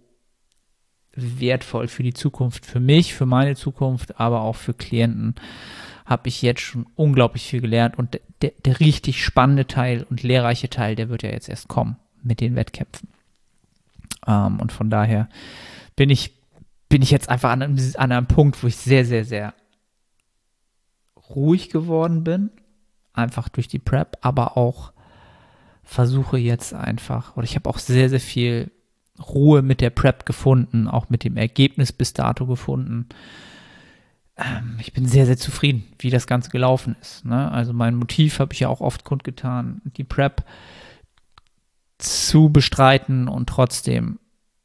wertvoll 1.18 1.88
für 1.88 2.04
die 2.04 2.14
Zukunft, 2.14 2.66
für 2.66 2.80
mich, 2.80 3.14
für 3.14 3.26
meine 3.26 3.56
Zukunft, 3.56 4.20
aber 4.20 4.42
auch 4.42 4.56
für 4.56 4.74
Klienten 4.74 5.36
habe 6.06 6.30
ich 6.30 6.42
jetzt 6.42 6.62
schon 6.62 6.86
unglaublich 6.96 7.44
viel 7.44 7.62
gelernt 7.62 7.98
und 7.98 8.20
der, 8.42 8.52
der 8.66 8.80
richtig 8.80 9.24
spannende 9.24 9.68
Teil 9.68 10.06
und 10.10 10.24
lehrreiche 10.24 10.70
Teil, 10.70 10.96
der 10.96 11.10
wird 11.10 11.24
ja 11.24 11.30
jetzt 11.30 11.50
erst 11.50 11.68
kommen 11.68 11.98
mit 12.24 12.40
den 12.40 12.56
Wettkämpfen. 12.56 13.10
Ähm, 14.26 14.60
und 14.60 14.72
von 14.72 14.90
daher 14.90 15.28
bin 15.96 16.10
ich, 16.10 16.34
bin 16.88 17.02
ich 17.02 17.12
jetzt 17.12 17.30
einfach 17.30 17.52
an 17.52 17.62
einem, 17.62 17.94
an 17.98 18.12
einem 18.12 18.28
Punkt, 18.28 18.64
wo 18.64 18.68
ich 18.68 18.78
sehr, 18.78 19.06
sehr, 19.06 19.26
sehr 19.26 19.54
ruhig 21.30 21.70
geworden 21.70 22.24
bin 22.24 22.52
einfach 23.18 23.50
durch 23.50 23.68
die 23.68 23.80
Prep, 23.80 24.18
aber 24.22 24.58
auch 24.58 24.94
versuche 25.84 26.38
jetzt 26.38 26.74
einfach, 26.74 27.36
oder 27.36 27.46
ich 27.46 27.56
habe 27.56 27.70
auch 27.70 27.80
sehr, 27.80 28.10
sehr 28.10 28.20
viel 28.20 28.72
Ruhe 29.20 29.62
mit 29.62 29.82
der 29.82 29.90
Prep 29.90 30.26
gefunden, 30.26 30.88
auch 30.88 31.10
mit 31.10 31.24
dem 31.24 31.38
Ergebnis 31.38 31.92
bis 31.92 32.14
dato 32.14 32.46
gefunden. 32.46 33.08
Ähm, 34.38 34.78
ich 34.80 34.94
bin 34.94 35.06
sehr, 35.06 35.26
sehr 35.26 35.38
zufrieden, 35.38 35.84
wie 36.00 36.10
das 36.10 36.28
Ganze 36.28 36.50
gelaufen 36.50 36.96
ist. 37.02 37.26
Ne? 37.26 37.52
Also 37.52 37.74
mein 37.74 37.96
Motiv 37.96 38.40
habe 38.40 38.54
ich 38.54 38.60
ja 38.60 38.70
auch 38.70 38.82
oft 38.82 39.04
kundgetan, 39.04 39.82
die 39.98 40.04
Prep 40.04 40.44
zu 41.98 42.50
bestreiten 42.50 43.28
und 43.28 43.50
trotzdem 43.50 44.20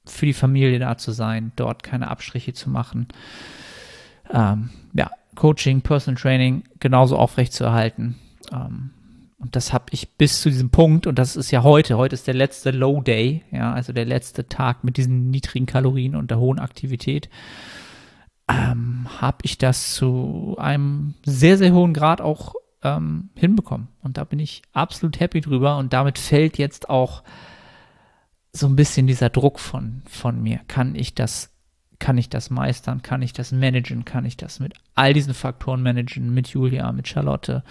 für 0.05 0.27
die 0.27 0.35
Familie 0.35 0.79
da 0.79 0.99
zu 0.99 1.13
sein, 1.13 1.53
dort 1.57 1.83
keine 1.83 2.11
Abstriche 2.11 2.53
zu 2.53 2.69
machen. 2.69 3.09
Ähm, 4.31 4.71
ja, 4.93 5.11
Coaching, 5.35 5.81
Personal 5.81 6.21
Training 6.21 6.65
genauso 6.81 7.17
aufrecht 7.17 7.53
zu 7.53 7.65
erhalten. 7.65 8.17
Ähm, 8.53 8.91
und 9.43 9.57
das 9.57 9.73
habe 9.73 9.87
ich 9.91 10.11
bis 10.17 10.41
zu 10.41 10.51
diesem 10.51 10.71
Punkt, 10.71 11.07
und 11.07 11.19
das 11.19 11.35
ist 11.35 11.51
ja 11.51 11.63
heute, 11.65 11.99
heute 11.99 12.15
ist 12.15 12.29
der 12.29 12.35
letzte 12.35 12.71
Low 12.71 13.03
Day, 13.03 13.43
ja, 13.51 13.73
also 13.73 13.93
der 13.93 14.05
letzte 14.05 14.49
Tag 14.49 14.85
mit 14.85 14.97
diesen 14.97 15.31
niedrigen 15.31 15.67
Kalorien 15.67 16.15
und 16.15 16.31
der 16.31 16.39
hohen 16.39 16.61
Aktivität, 16.61 17.29
ähm, 18.49 19.09
habe 19.21 19.39
ich 19.43 19.59
das 19.59 19.95
zu 19.95 20.57
einem 20.59 21.15
sehr, 21.25 21.59
sehr 21.59 21.73
hohen 21.73 21.93
Grad 21.93 22.21
auch 22.21 22.55
ähm, 22.83 23.31
hinbekommen. 23.35 23.89
Und 24.03 24.17
da 24.17 24.25
bin 24.25 24.39
ich 24.39 24.63
absolut 24.73 25.21
happy 25.21 25.41
drüber. 25.41 25.77
Und 25.79 25.93
damit 25.93 26.19
fällt 26.19 26.59
jetzt 26.59 26.89
auch 26.89 27.23
so 28.53 28.67
ein 28.67 28.77
bisschen 28.77 29.07
dieser 29.07 29.31
Druck 29.31 29.59
von, 29.59 30.03
von 30.09 30.43
mir. 30.43 30.61
Kann 30.69 30.95
ich 30.95 31.15
das, 31.15 31.51
kann 31.99 32.19
ich 32.19 32.29
das 32.29 32.51
meistern? 32.51 33.03
Kann 33.03 33.23
ich 33.23 33.33
das 33.33 33.53
managen? 33.53 34.05
Kann 34.05 34.25
ich 34.25 34.37
das 34.37 34.61
mit 34.61 34.75
all 34.95 35.13
diesen 35.13 35.35
Faktoren 35.35 35.83
managen? 35.83 36.35
Mit 36.35 36.49
Julia, 36.49 36.93
mit 36.93 37.09
Charlotte? 37.09 37.63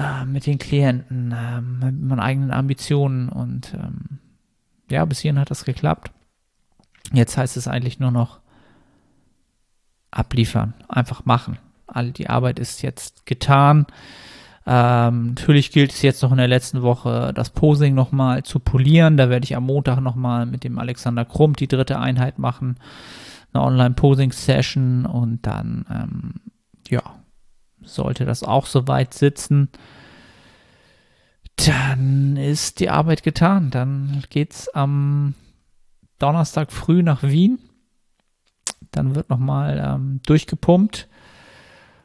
Äh, 0.00 0.24
mit 0.24 0.46
den 0.46 0.58
Klienten, 0.58 1.32
äh, 1.32 1.60
mit 1.60 2.00
meinen 2.00 2.20
eigenen 2.20 2.50
Ambitionen 2.52 3.28
und 3.28 3.74
ähm, 3.74 4.18
ja, 4.88 5.04
bis 5.04 5.20
hierhin 5.20 5.38
hat 5.38 5.50
das 5.50 5.64
geklappt. 5.64 6.10
Jetzt 7.12 7.36
heißt 7.36 7.56
es 7.56 7.68
eigentlich 7.68 8.00
nur 8.00 8.10
noch 8.10 8.40
abliefern, 10.10 10.74
einfach 10.88 11.24
machen. 11.24 11.58
All 11.86 12.12
die 12.12 12.30
Arbeit 12.30 12.58
ist 12.58 12.82
jetzt 12.82 13.26
getan. 13.26 13.86
Ähm, 14.66 15.28
natürlich 15.28 15.70
gilt 15.70 15.92
es 15.92 16.02
jetzt 16.02 16.22
noch 16.22 16.30
in 16.30 16.38
der 16.38 16.48
letzten 16.48 16.82
Woche, 16.82 17.32
das 17.34 17.50
Posing 17.50 17.94
nochmal 17.94 18.42
zu 18.42 18.58
polieren. 18.58 19.16
Da 19.16 19.28
werde 19.28 19.44
ich 19.44 19.56
am 19.56 19.66
Montag 19.66 20.00
nochmal 20.00 20.46
mit 20.46 20.64
dem 20.64 20.78
Alexander 20.78 21.24
Krumm 21.24 21.54
die 21.54 21.68
dritte 21.68 21.98
Einheit 21.98 22.38
machen. 22.38 22.76
Eine 23.52 23.64
Online-Posing-Session 23.64 25.06
und 25.06 25.46
dann, 25.46 25.84
ähm, 25.90 26.34
ja, 26.88 27.02
sollte 27.82 28.24
das 28.24 28.42
auch 28.42 28.66
soweit 28.66 29.14
sitzen, 29.14 29.68
dann 31.56 32.36
ist 32.36 32.80
die 32.80 32.90
Arbeit 32.90 33.22
getan. 33.22 33.70
Dann 33.70 34.22
geht's 34.30 34.68
am 34.68 35.34
Donnerstag 36.18 36.72
früh 36.72 37.02
nach 37.02 37.22
Wien. 37.22 37.58
Dann 38.92 39.14
wird 39.14 39.30
nochmal 39.30 39.82
ähm, 39.84 40.20
durchgepumpt. 40.26 41.08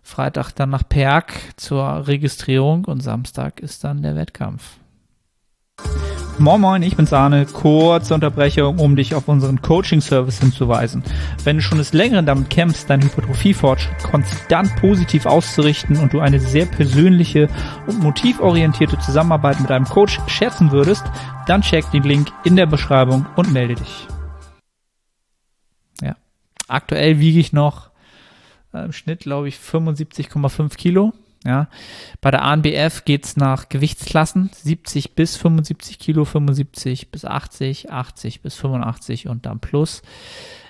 Freitag 0.01 0.51
dann 0.51 0.70
nach 0.70 0.88
Perg 0.88 1.34
zur 1.58 2.08
Registrierung 2.08 2.86
und 2.86 3.01
Samstag 3.01 3.60
ist 3.60 3.84
dann 3.84 4.03
der 4.03 4.15
Wettkampf. 4.15 4.77
Moin 6.38 6.60
Moin, 6.60 6.84
ich 6.84 6.98
bin 6.98 7.06
Sahne. 7.06 7.46
Kurze 7.46 8.13
Unterbrechung, 8.13 8.77
um 8.80 8.98
dich 8.98 9.15
auf 9.15 9.30
unseren 9.30 9.62
Coaching-Service 9.62 10.39
hinzuweisen. 10.39 11.01
Wenn 11.46 11.56
du 11.56 11.62
schon 11.62 11.77
des 11.77 11.94
Längeren 11.94 12.25
damit 12.25 12.50
kämpfst, 12.50 12.89
deinen 12.89 13.04
Hypertrophie-Fortschritt 13.04 14.00
konstant 14.00 14.75
positiv 14.75 15.25
auszurichten 15.25 15.98
und 15.98 16.12
du 16.12 16.20
eine 16.20 16.42
sehr 16.42 16.65
persönliche 16.65 17.48
und 17.88 18.00
motivorientierte 18.00 19.00
Zusammenarbeit 19.00 19.62
mit 19.62 19.72
einem 19.72 19.86
Coach 19.86 20.20
schätzen 20.27 20.72
würdest, 20.72 21.06
dann 21.48 21.62
check 21.62 21.89
den 21.92 22.04
Link 22.04 22.27
in 22.44 22.58
der 22.58 22.65
Beschreibung 22.65 23.25
und 23.38 23.54
melde 23.54 23.75
dich. 23.75 24.08
Ja, 26.01 26.18
aktuell 26.68 27.22
wiege 27.22 27.39
ich 27.39 27.54
noch 27.54 27.92
äh, 28.74 28.84
im 28.84 28.92
Schnitt, 28.92 29.22
glaube 29.22 29.48
ich, 29.48 29.56
75,5 29.56 30.75
Kilo. 30.75 31.13
Ja, 31.46 31.68
bei 32.22 32.32
der 32.32 32.42
ANBF 32.42 33.06
geht 33.06 33.25
es 33.25 33.38
nach 33.38 33.70
Gewichtsklassen 33.70 34.50
70 34.52 35.14
bis 35.14 35.38
75 35.38 36.00
Kilo, 36.00 36.25
75 36.25 37.12
bis 37.12 37.24
80, 37.24 37.92
80 37.92 38.42
bis 38.42 38.56
85 38.56 39.28
und 39.28 39.46
dann 39.46 39.60
plus. 39.60 40.02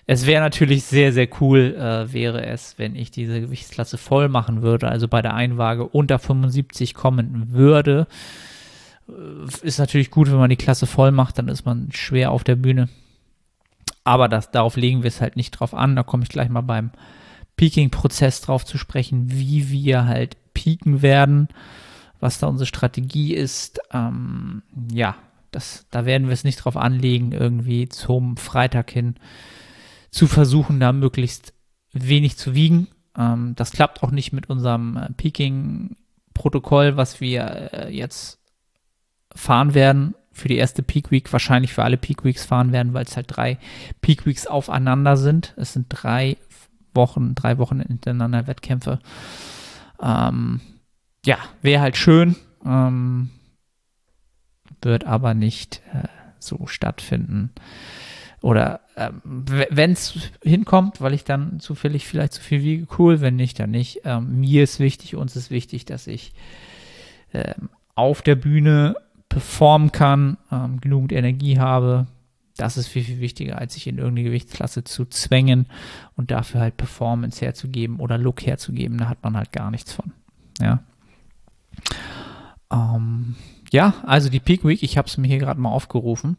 Es 0.06 0.26
wäre 0.26 0.44
natürlich 0.44 0.84
sehr, 0.84 1.14
sehr 1.14 1.30
cool, 1.40 1.76
äh, 1.76 2.12
wäre 2.12 2.46
es, 2.46 2.78
wenn 2.78 2.96
ich 2.96 3.10
diese 3.10 3.40
Gewichtsklasse 3.40 3.98
voll 3.98 4.28
machen 4.28 4.62
würde, 4.62 4.90
also 4.90 5.08
bei 5.08 5.22
der 5.22 5.34
Einwaage 5.34 5.88
unter 5.88 6.20
75 6.20 6.94
kommen 6.94 7.54
würde. 7.54 8.08
Äh, 9.08 9.66
ist 9.66 9.80
natürlich 9.80 10.12
gut, 10.12 10.30
wenn 10.30 10.38
man 10.38 10.50
die 10.50 10.58
Klasse 10.58 10.88
voll 10.88 11.12
macht, 11.12 11.38
dann 11.38 11.48
ist 11.48 11.66
man 11.66 11.90
schwer 11.94 12.32
auf 12.32 12.44
der 12.44 12.58
Bühne. 12.58 12.90
Aber 14.04 14.28
das, 14.28 14.52
darauf 14.52 14.76
legen 14.76 15.04
wir 15.04 15.08
es 15.08 15.22
halt 15.22 15.38
nicht 15.38 15.52
drauf 15.52 15.74
an. 15.74 15.96
Da 15.96 16.04
komme 16.04 16.24
ich 16.24 16.30
gleich 16.30 16.50
mal 16.50 16.62
beim 16.62 16.92
Peaking-Prozess 17.56 18.42
drauf 18.42 18.66
zu 18.66 18.78
sprechen, 18.78 19.32
wie 19.32 19.70
wir 19.72 20.06
halt 20.06 20.38
pieken 20.56 21.04
werden, 21.04 21.50
was 22.20 22.40
da 22.40 22.48
unsere 22.48 22.66
Strategie 22.66 23.36
ist. 23.36 23.80
Ähm, 23.94 24.64
ja, 24.92 25.16
das, 25.52 25.86
da 25.92 26.06
werden 26.06 26.28
wir 26.28 26.34
es 26.34 26.44
nicht 26.44 26.58
drauf 26.58 26.76
anlegen, 26.76 27.32
irgendwie 27.32 27.88
zum 27.88 28.38
Freitag 28.38 28.90
hin 28.90 29.16
zu 30.10 30.26
versuchen, 30.26 30.80
da 30.80 30.92
möglichst 30.92 31.54
wenig 31.94 32.38
zu 32.38 32.56
wiegen. 32.56 32.88
Ähm, 33.18 33.54
das 33.56 33.72
klappt 33.72 34.02
auch 34.02 34.12
nicht 34.12 34.34
mit 34.34 34.50
unserem 34.50 34.98
äh, 34.98 35.10
Peaking-Protokoll, 35.14 36.98
was 36.98 37.22
wir 37.22 37.70
äh, 37.74 37.96
jetzt 37.96 38.40
fahren 39.36 39.74
werden 39.74 40.16
für 40.32 40.48
die 40.50 40.58
erste 40.58 40.84
Peak 40.84 41.12
Week, 41.12 41.32
wahrscheinlich 41.32 41.74
für 41.74 41.84
alle 41.84 41.98
Peak 41.98 42.26
Weeks 42.26 42.46
fahren 42.46 42.72
werden, 42.72 42.94
weil 42.94 43.06
es 43.06 43.16
halt 43.16 43.28
drei 43.30 43.58
Peak 44.02 44.26
Weeks 44.26 44.48
aufeinander 44.48 45.16
sind. 45.16 45.54
Es 45.56 45.74
sind 45.74 45.88
drei 45.90 46.38
Wochen, 46.94 47.36
drei 47.36 47.58
Wochen 47.58 47.80
hintereinander 47.80 48.48
Wettkämpfe. 48.48 49.00
Ähm, 50.02 50.62
ja, 51.26 51.38
wäre 51.62 51.82
halt 51.82 51.98
schön, 51.98 52.36
ähm, 52.66 53.30
wird 54.82 55.06
aber 55.06 55.34
nicht 55.34 55.82
äh, 55.94 56.08
so 56.40 56.68
stattfinden. 56.68 57.52
oder 58.42 58.82
ähm, 58.96 59.22
wenn 59.26 59.92
es 59.92 60.32
hinkommt, 60.44 61.02
weil 61.02 61.14
ich 61.14 61.24
dann 61.24 61.60
zufällig 61.60 62.06
vielleicht 62.06 62.34
zu 62.34 62.42
viel 62.42 62.62
wiege, 62.62 62.88
cool, 63.00 63.20
wenn 63.22 63.36
nicht, 63.36 63.60
dann 63.60 63.72
nicht. 63.72 64.02
Ähm, 64.06 64.40
mir 64.40 64.64
ist 64.64 64.80
wichtig, 64.80 65.16
uns 65.16 65.36
ist 65.36 65.50
wichtig, 65.52 65.86
dass 65.86 66.08
ich 66.08 66.32
ähm, 67.34 67.70
auf 67.96 68.22
der 68.22 68.36
Bühne 68.36 68.96
performen 69.30 69.92
kann, 69.92 70.38
ähm, 70.52 70.80
genügend 70.80 71.12
Energie 71.12 71.60
habe. 71.60 72.08
Das 72.58 72.78
ist 72.78 72.88
viel, 72.88 73.04
viel 73.04 73.20
wichtiger, 73.20 73.58
als 73.58 73.74
sich 73.74 73.88
in 73.88 73.98
irgendeine 73.98 74.30
Gewichtsklasse 74.30 74.84
zu 74.84 75.06
zwängen 75.06 75.68
und 76.16 76.32
dafür 76.32 76.62
halt 76.62 76.78
Performance 76.78 77.44
herzugeben 77.44 78.00
oder 78.00 78.18
Look 78.18 78.46
herzugeben. 78.46 78.98
Da 78.98 79.10
hat 79.10 79.24
man 79.24 79.36
halt 79.36 79.52
gar 79.52 79.72
nichts 79.72 79.92
von. 79.92 80.14
Ja. 80.62 80.84
Ähm, 82.72 83.36
ja, 83.72 83.96
also 84.06 84.30
die 84.30 84.40
Peak 84.40 84.64
Week, 84.64 84.84
ich 84.84 84.98
habe 84.98 85.08
es 85.08 85.18
mir 85.18 85.28
hier 85.28 85.40
gerade 85.40 85.60
mal 85.60 85.70
aufgerufen, 85.70 86.38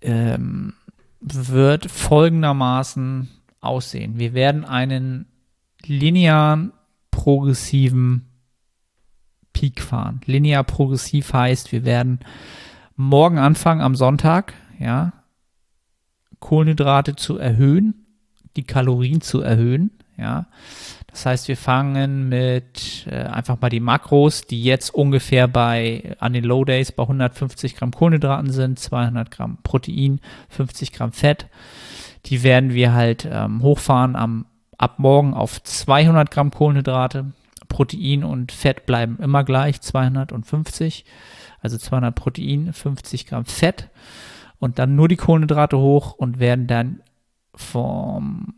ähm, 0.00 0.74
wird 1.20 1.90
folgendermaßen 1.90 3.28
aussehen. 3.60 4.18
Wir 4.18 4.34
werden 4.34 4.64
einen 4.64 5.26
linearen, 5.84 6.72
progressiven 7.10 8.28
Peak 9.52 9.80
fahren. 9.80 10.20
Linear 10.24 10.62
progressiv 10.62 11.32
heißt, 11.32 11.72
wir 11.72 11.84
werden 11.84 12.20
morgen 12.94 13.38
anfangen 13.38 13.80
am 13.80 13.96
Sonntag, 13.96 14.54
ja, 14.78 15.12
Kohlenhydrate 16.40 17.16
zu 17.16 17.38
erhöhen, 17.38 18.06
die 18.56 18.64
Kalorien 18.64 19.20
zu 19.20 19.40
erhöhen, 19.40 19.90
ja. 20.16 20.46
Das 21.10 21.24
heißt, 21.24 21.48
wir 21.48 21.56
fangen 21.56 22.28
mit 22.28 23.06
äh, 23.10 23.22
einfach 23.22 23.60
mal 23.60 23.70
die 23.70 23.80
Makros, 23.80 24.42
die 24.42 24.62
jetzt 24.62 24.94
ungefähr 24.94 25.48
bei 25.48 26.14
an 26.18 26.32
den 26.32 26.44
Low 26.44 26.64
Days 26.64 26.92
bei 26.92 27.02
150 27.02 27.76
Gramm 27.76 27.92
Kohlenhydraten 27.92 28.50
sind, 28.52 28.78
200 28.78 29.30
Gramm 29.30 29.58
Protein, 29.62 30.20
50 30.50 30.92
Gramm 30.92 31.12
Fett. 31.12 31.46
Die 32.26 32.42
werden 32.42 32.74
wir 32.74 32.92
halt 32.92 33.26
ähm, 33.30 33.62
hochfahren 33.62 34.16
am 34.16 34.46
ab 34.76 34.98
morgen 34.98 35.34
auf 35.34 35.62
200 35.62 36.30
Gramm 36.30 36.50
Kohlenhydrate. 36.50 37.32
Protein 37.68 38.24
und 38.24 38.52
Fett 38.52 38.86
bleiben 38.86 39.18
immer 39.20 39.44
gleich, 39.44 39.80
250. 39.80 41.04
Also 41.60 41.76
200 41.76 42.14
Protein, 42.14 42.72
50 42.72 43.26
Gramm 43.26 43.44
Fett. 43.44 43.88
Und 44.58 44.78
dann 44.78 44.96
nur 44.96 45.08
die 45.08 45.16
Kohlenhydrate 45.16 45.78
hoch 45.78 46.14
und 46.14 46.40
werden 46.40 46.66
dann 46.66 47.00
vom 47.54 48.54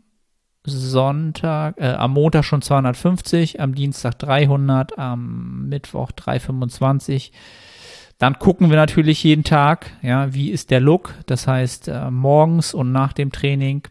Sonntag, 0.63 1.79
äh, 1.79 1.93
am 1.93 2.13
Montag 2.13 2.43
schon 2.43 2.61
250, 2.61 3.59
am 3.59 3.73
Dienstag 3.73 4.19
300, 4.19 4.97
am 4.97 5.67
Mittwoch 5.69 6.11
325. 6.11 7.31
Dann 8.17 8.37
gucken 8.37 8.69
wir 8.69 8.77
natürlich 8.77 9.23
jeden 9.23 9.43
Tag, 9.43 9.91
ja, 10.03 10.33
wie 10.33 10.51
ist 10.51 10.69
der 10.69 10.79
Look. 10.79 11.15
Das 11.25 11.47
heißt, 11.47 11.87
äh, 11.87 12.11
morgens 12.11 12.73
und 12.73 12.91
nach 12.91 13.13
dem 13.13 13.31
Training 13.31 13.87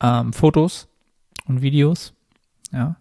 ähm, 0.00 0.32
Fotos 0.32 0.88
und 1.46 1.62
Videos, 1.62 2.14
ja. 2.72 2.96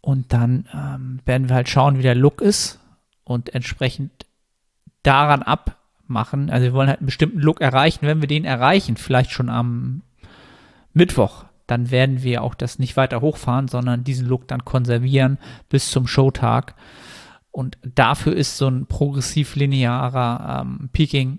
Und 0.00 0.32
dann 0.32 0.68
ähm, 0.72 1.20
werden 1.24 1.48
wir 1.48 1.56
halt 1.56 1.68
schauen, 1.68 1.98
wie 1.98 2.02
der 2.02 2.14
Look 2.14 2.40
ist 2.40 2.80
und 3.24 3.54
entsprechend 3.54 4.26
daran 5.02 5.42
abmachen. 6.08 6.50
Also 6.50 6.64
wir 6.64 6.72
wollen 6.72 6.88
halt 6.88 7.00
einen 7.00 7.06
bestimmten 7.06 7.40
Look 7.40 7.60
erreichen. 7.60 8.06
Wenn 8.06 8.20
wir 8.20 8.28
den 8.28 8.44
erreichen, 8.44 8.96
vielleicht 8.96 9.30
schon 9.30 9.48
am 9.48 10.02
Mittwoch, 10.92 11.44
dann 11.66 11.90
werden 11.90 12.22
wir 12.22 12.42
auch 12.42 12.54
das 12.54 12.78
nicht 12.78 12.96
weiter 12.96 13.20
hochfahren, 13.20 13.68
sondern 13.68 14.04
diesen 14.04 14.26
Look 14.26 14.48
dann 14.48 14.64
konservieren 14.64 15.38
bis 15.68 15.90
zum 15.90 16.06
Showtag. 16.06 16.74
Und 17.50 17.78
dafür 17.82 18.34
ist 18.34 18.56
so 18.56 18.68
ein 18.68 18.86
progressiv 18.86 19.54
linearer 19.54 20.62
ähm, 20.62 20.88
Peaking 20.92 21.38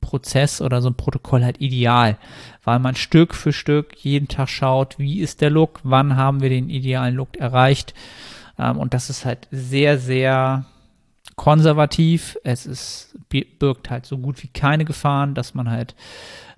Prozess 0.00 0.60
oder 0.60 0.82
so 0.82 0.88
ein 0.90 0.96
Protokoll 0.96 1.44
halt 1.44 1.60
ideal, 1.60 2.18
weil 2.64 2.80
man 2.80 2.96
Stück 2.96 3.34
für 3.34 3.52
Stück 3.52 3.94
jeden 3.98 4.26
Tag 4.26 4.48
schaut, 4.48 4.98
wie 4.98 5.20
ist 5.20 5.40
der 5.40 5.50
Look, 5.50 5.80
wann 5.84 6.16
haben 6.16 6.40
wir 6.40 6.48
den 6.48 6.70
idealen 6.70 7.14
Look 7.14 7.36
erreicht. 7.36 7.94
Ähm, 8.58 8.78
und 8.78 8.94
das 8.94 9.10
ist 9.10 9.24
halt 9.24 9.46
sehr, 9.50 9.98
sehr 9.98 10.64
konservativ. 11.36 12.36
Es 12.44 12.66
ist, 12.66 13.16
birgt 13.28 13.90
halt 13.90 14.06
so 14.06 14.18
gut 14.18 14.42
wie 14.42 14.48
keine 14.48 14.84
Gefahren, 14.84 15.34
dass 15.34 15.54
man 15.54 15.70
halt 15.70 15.94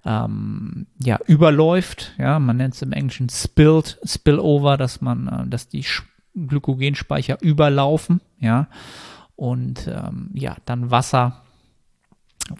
ähm, 0.05 0.87
ja, 1.03 1.19
überläuft. 1.27 2.13
Ja, 2.19 2.39
man 2.39 2.57
nennt 2.57 2.75
es 2.75 2.83
im 2.83 2.93
Englischen 2.93 3.29
spilled, 3.29 3.99
spillover, 4.05 4.77
dass 4.77 5.01
man, 5.01 5.29
äh, 5.29 5.49
dass 5.49 5.69
die 5.69 5.85
Glykogenspeicher 6.35 7.41
überlaufen, 7.41 8.21
ja, 8.41 8.69
und 9.37 9.89
ähm, 9.89 10.31
ja, 10.35 10.57
dann 10.65 10.91
Wasser, 10.91 11.43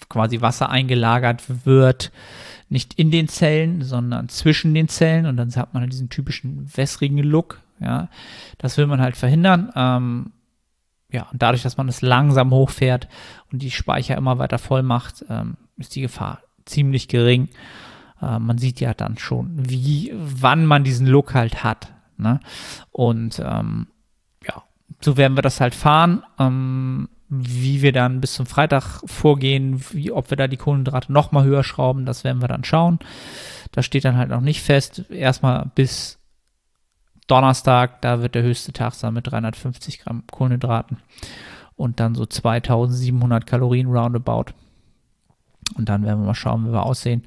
quasi 0.09 0.41
Wasser 0.41 0.71
eingelagert 0.71 1.67
wird, 1.67 2.13
nicht 2.69 2.95
in 2.95 3.11
den 3.11 3.29
Zellen, 3.29 3.83
sondern 3.83 4.29
zwischen 4.29 4.75
den 4.75 4.89
Zellen 4.89 5.27
und 5.27 5.37
dann 5.37 5.55
hat 5.55 5.75
man 5.75 5.83
halt 5.83 5.93
diesen 5.93 6.09
typischen 6.09 6.71
wässrigen 6.75 7.19
Look, 7.19 7.61
ja, 7.81 8.09
das 8.59 8.79
will 8.79 8.87
man 8.87 9.01
halt 9.01 9.17
verhindern. 9.17 9.73
Ähm, 9.75 10.33
ja, 11.15 11.29
und 11.31 11.41
dadurch, 11.41 11.63
dass 11.63 11.77
man 11.77 11.89
es 11.89 12.03
langsam 12.03 12.51
hochfährt 12.51 13.09
und 13.53 13.63
die 13.63 13.71
Speicher 13.71 14.17
immer 14.17 14.39
weiter 14.39 14.59
voll 14.59 14.83
macht, 14.83 15.25
ähm, 15.31 15.57
ist 15.77 15.95
die 15.95 16.01
Gefahr 16.01 16.41
ziemlich 16.65 17.07
gering. 17.07 17.51
Äh, 18.21 18.41
man 18.41 18.59
sieht 18.59 18.81
ja 18.81 18.95
dann 18.95 19.17
schon, 19.17 19.53
wie, 19.57 20.13
wann 20.13 20.67
man 20.67 20.83
diesen 20.83 21.07
Look 21.07 21.35
halt 21.35 21.63
hat. 21.63 21.93
Ne? 22.17 22.41
Und 22.91 23.41
ähm, 23.45 23.87
ja, 24.45 24.65
so 25.01 25.17
werden 25.17 25.37
wir 25.37 25.43
das 25.43 25.61
halt 25.61 25.77
fahren. 25.77 26.25
Ähm, 26.41 27.09
wie 27.29 27.81
wir 27.81 27.93
dann 27.93 28.21
bis 28.21 28.35
zum 28.35 28.47
Freitag 28.47 29.01
vorgehen, 29.07 29.85
wie, 29.93 30.11
ob 30.11 30.31
wir 30.31 30.37
da 30.37 30.49
die 30.49 30.57
Kohlenhydrate 30.57 31.13
noch 31.13 31.31
mal 31.31 31.45
höher 31.45 31.63
schrauben, 31.63 32.07
das 32.07 32.25
werden 32.25 32.43
wir 32.43 32.49
dann 32.49 32.65
schauen. 32.65 32.99
Das 33.71 33.87
steht 33.87 34.05
dann 34.05 34.17
halt 34.17 34.31
noch 34.31 34.41
nicht 34.41 34.63
fest. 34.63 35.05
Erstmal 35.11 35.71
bis 35.77 36.19
Donnerstag, 37.27 38.03
da 38.03 38.21
wird 38.21 38.35
der 38.35 38.43
höchste 38.43 38.73
Tag 38.73 38.95
sein 38.95 39.15
mit 39.15 39.27
350 39.27 40.01
Gramm 40.01 40.25
Kohlenhydraten 40.31 40.99
und 41.77 42.01
dann 42.01 42.15
so 42.15 42.27
2700 42.27 43.47
Kalorien 43.47 43.87
roundabout. 43.87 44.53
Und 45.77 45.89
dann 45.89 46.05
werden 46.05 46.21
wir 46.21 46.27
mal 46.27 46.35
schauen, 46.35 46.67
wie 46.67 46.73
wir 46.73 46.85
aussehen. 46.85 47.27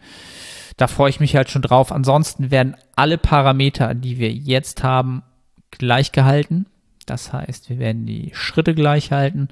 Da 0.77 0.87
freue 0.87 1.09
ich 1.09 1.19
mich 1.19 1.35
halt 1.35 1.49
schon 1.49 1.63
drauf. 1.63 1.91
Ansonsten 1.91 2.51
werden 2.51 2.75
alle 2.95 3.17
Parameter, 3.17 3.95
die 3.95 4.19
wir 4.19 4.31
jetzt 4.31 4.83
haben, 4.83 5.23
gleich 5.71 6.11
gehalten. 6.11 6.67
Das 7.07 7.31
heißt, 7.31 7.69
wir 7.69 7.79
werden 7.79 8.05
die 8.05 8.31
Schritte 8.33 8.75
gleich 8.75 9.11
halten 9.11 9.47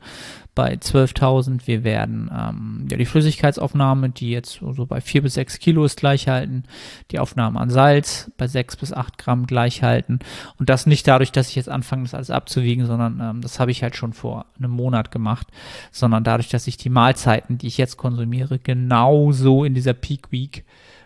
bei 0.55 0.73
12.000. 0.73 1.61
Wir 1.65 1.83
werden 1.83 2.29
ähm, 2.31 2.87
ja, 2.91 2.97
die 2.97 3.05
Flüssigkeitsaufnahme, 3.05 4.09
die 4.09 4.29
jetzt 4.29 4.59
so 4.59 4.85
bei 4.85 5.01
4 5.01 5.21
bis 5.21 5.35
6 5.35 5.59
Kilo 5.59 5.85
ist, 5.85 5.97
gleich 5.97 6.27
halten. 6.27 6.63
Die 7.11 7.19
Aufnahme 7.19 7.59
an 7.59 7.69
Salz 7.69 8.29
bei 8.37 8.47
6 8.47 8.75
bis 8.75 8.93
8 8.93 9.17
Gramm 9.17 9.47
gleich 9.47 9.83
halten. 9.83 10.19
Und 10.59 10.69
das 10.69 10.85
nicht 10.85 11.07
dadurch, 11.07 11.31
dass 11.31 11.49
ich 11.49 11.55
jetzt 11.55 11.69
anfange, 11.69 12.03
das 12.03 12.13
alles 12.13 12.29
abzuwiegen, 12.29 12.85
sondern 12.85 13.19
ähm, 13.21 13.41
das 13.41 13.59
habe 13.59 13.71
ich 13.71 13.81
halt 13.81 13.95
schon 13.95 14.13
vor 14.13 14.45
einem 14.59 14.71
Monat 14.71 15.11
gemacht, 15.11 15.47
sondern 15.91 16.25
dadurch, 16.25 16.49
dass 16.49 16.67
ich 16.67 16.75
die 16.75 16.89
Mahlzeiten, 16.89 17.57
die 17.57 17.67
ich 17.67 17.77
jetzt 17.77 17.95
konsumiere, 17.95 18.59
genauso 18.59 19.63
in 19.63 19.73
dieser 19.73 19.93
Peak 19.93 20.31
Week 20.31 20.65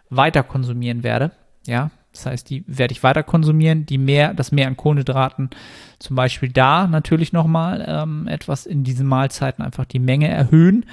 weiter 0.09 0.41
konsumieren 0.41 1.03
werde. 1.03 1.31
Ja, 1.67 1.91
das 2.11 2.25
heißt, 2.25 2.49
die 2.49 2.63
werde 2.67 2.91
ich 2.91 3.03
weiter 3.03 3.23
konsumieren. 3.23 3.85
Die 3.85 3.97
mehr, 3.97 4.33
das 4.33 4.51
Mehr 4.51 4.67
an 4.67 4.77
Kohlenhydraten, 4.77 5.49
zum 5.99 6.15
Beispiel 6.15 6.49
da 6.49 6.87
natürlich 6.87 7.33
nochmal 7.33 7.85
ähm, 7.87 8.27
etwas 8.27 8.65
in 8.65 8.83
diesen 8.83 9.07
Mahlzeiten 9.07 9.63
einfach 9.63 9.85
die 9.85 9.99
Menge 9.99 10.27
erhöhen 10.27 10.85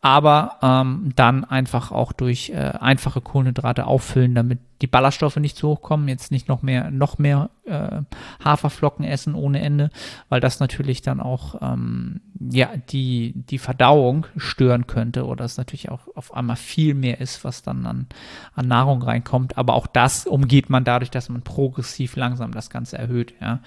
aber 0.00 0.56
ähm, 0.62 1.12
dann 1.14 1.44
einfach 1.44 1.92
auch 1.92 2.12
durch 2.12 2.50
äh, 2.50 2.72
einfache 2.80 3.20
Kohlenhydrate 3.20 3.86
auffüllen, 3.86 4.34
damit 4.34 4.60
die 4.80 4.86
Ballaststoffe 4.86 5.36
nicht 5.36 5.56
zu 5.56 5.68
hoch 5.68 5.82
kommen, 5.82 6.08
jetzt 6.08 6.30
nicht 6.30 6.48
noch 6.48 6.62
mehr, 6.62 6.90
noch 6.90 7.18
mehr 7.18 7.50
äh, 7.64 8.02
Haferflocken 8.44 9.04
essen 9.04 9.34
ohne 9.34 9.60
Ende, 9.60 9.90
weil 10.28 10.40
das 10.40 10.60
natürlich 10.60 11.02
dann 11.02 11.20
auch 11.20 11.56
ähm, 11.60 12.20
ja 12.38 12.70
die, 12.90 13.34
die 13.34 13.58
Verdauung 13.58 14.26
stören 14.36 14.86
könnte 14.86 15.26
oder 15.26 15.44
es 15.44 15.58
natürlich 15.58 15.90
auch 15.90 16.00
auf 16.14 16.34
einmal 16.34 16.56
viel 16.56 16.94
mehr 16.94 17.20
ist, 17.20 17.44
was 17.44 17.62
dann 17.62 17.86
an, 17.86 18.06
an 18.54 18.68
Nahrung 18.68 19.02
reinkommt. 19.02 19.58
Aber 19.58 19.74
auch 19.74 19.86
das 19.86 20.26
umgeht 20.26 20.70
man 20.70 20.84
dadurch, 20.84 21.10
dass 21.10 21.28
man 21.28 21.42
progressiv 21.42 22.16
langsam 22.16 22.52
das 22.52 22.70
Ganze 22.70 22.96
erhöht. 22.96 23.34
Ja. 23.40 23.60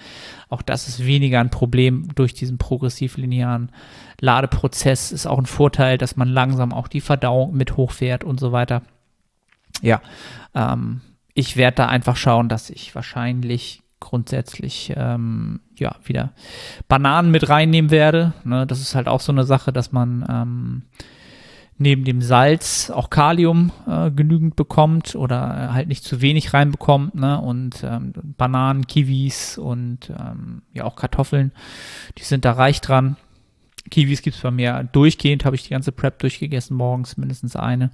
Auch 0.48 0.62
das 0.62 0.88
ist 0.88 1.06
weniger 1.06 1.40
ein 1.40 1.50
Problem 1.50 2.08
durch 2.14 2.34
diesen 2.34 2.58
progressiv 2.58 3.16
linearen 3.16 3.70
Ladeprozess 4.20 5.12
ist 5.12 5.26
auch 5.26 5.38
ein 5.38 5.46
Vorteil, 5.46 5.98
dass 5.98 6.16
man 6.16 6.28
langsam 6.28 6.72
auch 6.72 6.88
die 6.88 7.00
Verdauung 7.00 7.54
mit 7.54 7.76
hochfährt 7.76 8.24
und 8.24 8.40
so 8.40 8.52
weiter. 8.52 8.82
Ja, 9.84 10.00
ähm, 10.54 11.00
ich 11.34 11.56
werde 11.56 11.76
da 11.76 11.86
einfach 11.86 12.16
schauen, 12.16 12.48
dass 12.48 12.70
ich 12.70 12.94
wahrscheinlich 12.94 13.82
grundsätzlich 14.00 14.92
ähm, 14.96 15.60
ja 15.78 15.96
wieder 16.04 16.32
Bananen 16.88 17.30
mit 17.30 17.48
reinnehmen 17.48 17.90
werde. 17.90 18.32
Ne, 18.44 18.66
das 18.66 18.80
ist 18.80 18.94
halt 18.94 19.08
auch 19.08 19.20
so 19.20 19.32
eine 19.32 19.44
Sache, 19.44 19.72
dass 19.72 19.92
man 19.92 20.24
ähm, 20.28 20.82
neben 21.76 22.04
dem 22.04 22.22
Salz 22.22 22.90
auch 22.90 23.10
Kalium 23.10 23.72
äh, 23.86 24.10
genügend 24.10 24.56
bekommt 24.56 25.16
oder 25.16 25.74
halt 25.74 25.88
nicht 25.88 26.04
zu 26.04 26.20
wenig 26.20 26.54
reinbekommt. 26.54 27.14
Ne? 27.14 27.40
Und 27.40 27.82
ähm, 27.82 28.12
Bananen, 28.14 28.86
Kiwis 28.86 29.58
und 29.58 30.10
ähm, 30.10 30.62
ja 30.72 30.84
auch 30.84 30.96
Kartoffeln, 30.96 31.52
die 32.16 32.22
sind 32.22 32.44
da 32.44 32.52
reich 32.52 32.80
dran. 32.80 33.16
Kiwis 33.94 34.22
gibt's 34.22 34.40
bei 34.40 34.50
mir 34.50 34.88
durchgehend, 34.90 35.44
habe 35.44 35.54
ich 35.54 35.62
die 35.62 35.70
ganze 35.70 35.92
Prep 35.92 36.18
durchgegessen, 36.18 36.76
morgens 36.76 37.16
mindestens 37.16 37.54
eine. 37.54 37.92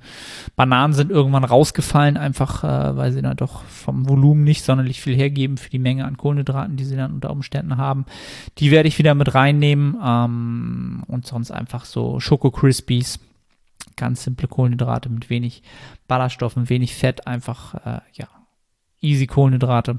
Bananen 0.56 0.94
sind 0.94 1.10
irgendwann 1.10 1.44
rausgefallen, 1.44 2.16
einfach 2.16 2.64
äh, 2.64 2.96
weil 2.96 3.12
sie 3.12 3.20
dann 3.20 3.36
doch 3.36 3.64
vom 3.64 4.08
Volumen 4.08 4.42
nicht 4.42 4.64
sonderlich 4.64 5.02
viel 5.02 5.14
hergeben 5.14 5.58
für 5.58 5.68
die 5.68 5.78
Menge 5.78 6.06
an 6.06 6.16
Kohlenhydraten, 6.16 6.78
die 6.78 6.84
sie 6.84 6.96
dann 6.96 7.12
unter 7.12 7.28
Umständen 7.28 7.76
haben. 7.76 8.06
Die 8.56 8.70
werde 8.70 8.88
ich 8.88 8.98
wieder 8.98 9.14
mit 9.14 9.34
reinnehmen 9.34 9.94
ähm, 10.02 11.02
und 11.06 11.26
sonst 11.26 11.50
einfach 11.50 11.84
so 11.84 12.18
Schoko 12.18 12.50
Crispies, 12.50 13.20
ganz 13.96 14.24
simple 14.24 14.48
Kohlenhydrate 14.48 15.10
mit 15.10 15.28
wenig 15.28 15.62
Ballaststoffen, 16.08 16.70
wenig 16.70 16.94
Fett, 16.94 17.26
einfach 17.26 17.74
äh, 17.74 18.00
ja 18.14 18.26
easy 19.02 19.26
Kohlenhydrate. 19.26 19.98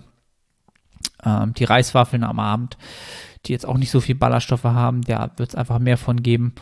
Ähm, 1.23 1.53
die 1.53 1.65
Reiswaffeln 1.65 2.23
am 2.23 2.39
Abend 2.39 2.75
die 3.45 3.51
jetzt 3.51 3.65
auch 3.65 3.77
nicht 3.77 3.91
so 3.91 3.99
viel 3.99 4.15
Ballaststoffe 4.15 4.63
haben, 4.63 5.01
da 5.01 5.31
wird 5.37 5.49
es 5.49 5.55
einfach 5.55 5.79
mehr 5.79 5.97
von 5.97 6.21
geben. 6.23 6.53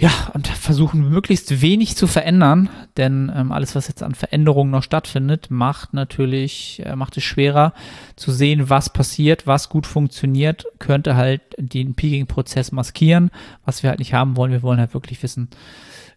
Ja, 0.00 0.10
und 0.32 0.46
versuchen 0.46 1.10
möglichst 1.10 1.60
wenig 1.60 1.94
zu 1.94 2.06
verändern, 2.06 2.70
denn 2.96 3.30
ähm, 3.34 3.52
alles, 3.52 3.74
was 3.74 3.86
jetzt 3.86 4.02
an 4.02 4.14
Veränderungen 4.14 4.70
noch 4.70 4.82
stattfindet, 4.82 5.48
macht 5.50 5.92
natürlich, 5.92 6.80
äh, 6.86 6.96
macht 6.96 7.18
es 7.18 7.24
schwerer 7.24 7.74
zu 8.16 8.32
sehen, 8.32 8.70
was 8.70 8.90
passiert, 8.90 9.46
was 9.46 9.68
gut 9.68 9.86
funktioniert, 9.86 10.64
könnte 10.78 11.16
halt 11.16 11.42
den 11.58 11.94
Peaking-Prozess 11.94 12.72
maskieren, 12.72 13.30
was 13.66 13.82
wir 13.82 13.90
halt 13.90 13.98
nicht 13.98 14.14
haben 14.14 14.36
wollen. 14.36 14.52
Wir 14.52 14.62
wollen 14.62 14.78
halt 14.78 14.94
wirklich 14.94 15.22
wissen, 15.22 15.48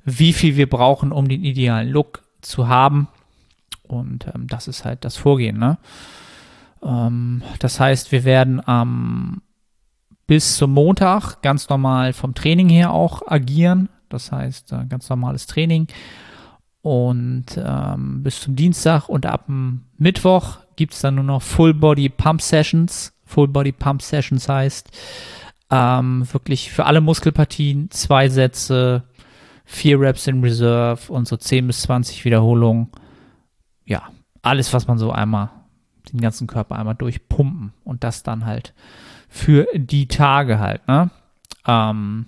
wie 0.06 0.32
viel 0.32 0.56
wir 0.56 0.70
brauchen, 0.70 1.12
um 1.12 1.28
den 1.28 1.44
idealen 1.44 1.90
Look 1.90 2.24
zu 2.40 2.70
haben. 2.70 3.10
Und 3.84 4.28
ähm, 4.34 4.48
das 4.48 4.70
ist 4.70 4.86
halt 4.86 5.04
das 5.04 5.18
Vorgehen, 5.18 5.58
ne? 5.58 5.78
Ähm, 6.84 7.42
das 7.60 7.80
heißt, 7.80 8.12
wir 8.12 8.24
werden 8.24 8.66
am 8.66 9.42
bis 10.26 10.56
zum 10.56 10.72
Montag 10.72 11.42
ganz 11.42 11.70
normal 11.70 12.14
vom 12.14 12.34
Training 12.34 12.70
her 12.70 12.92
auch 12.92 13.28
agieren. 13.28 13.90
Das 14.10 14.32
heißt, 14.32 14.72
äh, 14.72 14.86
ganz 14.88 15.10
normales 15.10 15.48
Training. 15.48 15.88
Und 16.82 17.46
ähm, 17.58 18.24
bis 18.24 18.42
zum 18.42 18.56
Dienstag 18.56 19.10
und 19.10 19.26
ab 19.26 19.46
dem 19.46 19.86
Mittwoch 19.98 20.58
gibt 20.76 20.94
es 20.94 21.02
dann 21.02 21.16
nur 21.16 21.24
noch 21.24 21.42
Full 21.42 21.74
Body 21.74 22.10
Pump 22.10 22.42
Sessions. 22.42 23.14
Full 23.26 23.48
Body 23.48 23.72
Pump 23.72 24.02
Sessions 24.02 24.50
heißt 24.50 24.90
ähm, 25.72 26.28
wirklich 26.32 26.72
für 26.72 26.86
alle 26.86 27.02
Muskelpartien 27.02 27.90
zwei 27.90 28.30
Sätze, 28.30 29.04
vier 29.66 30.00
Reps 30.00 30.28
in 30.28 30.42
Reserve 30.42 31.12
und 31.12 31.28
so 31.28 31.38
10 31.38 31.68
bis 31.68 31.82
20 31.84 32.26
Wiederholungen. 32.26 32.90
Ja, 33.86 34.04
alles, 34.42 34.74
was 34.74 34.88
man 34.88 34.98
so 34.98 35.12
einmal 35.12 35.50
den 36.12 36.22
ganzen 36.22 36.48
Körper 36.48 36.76
einmal 36.76 36.96
durchpumpen 36.96 37.74
und 37.84 38.04
das 38.04 38.24
dann 38.24 38.46
halt 38.46 38.74
für 39.30 39.68
die 39.74 40.08
Tage 40.08 40.60
halt, 40.60 40.88
ne? 40.88 41.10
Ähm, 41.66 42.26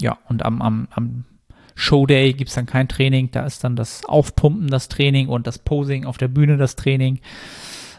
ja, 0.00 0.16
und 0.28 0.44
am, 0.44 0.62
am, 0.62 0.88
am 0.90 1.24
Showday 1.74 2.32
gibt 2.32 2.48
es 2.48 2.54
dann 2.54 2.66
kein 2.66 2.88
Training, 2.88 3.30
da 3.30 3.44
ist 3.44 3.64
dann 3.64 3.76
das 3.76 4.04
Aufpumpen 4.04 4.68
das 4.68 4.88
Training 4.88 5.28
und 5.28 5.46
das 5.46 5.58
Posing 5.58 6.04
auf 6.04 6.18
der 6.18 6.28
Bühne 6.28 6.56
das 6.56 6.76
Training. 6.76 7.20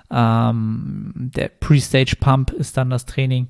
Ähm, 0.10 1.13
der 1.15 1.47
Pre-Stage 1.47 2.17
Pump 2.19 2.51
ist 2.51 2.77
dann 2.77 2.89
das 2.89 3.06
Training. 3.06 3.47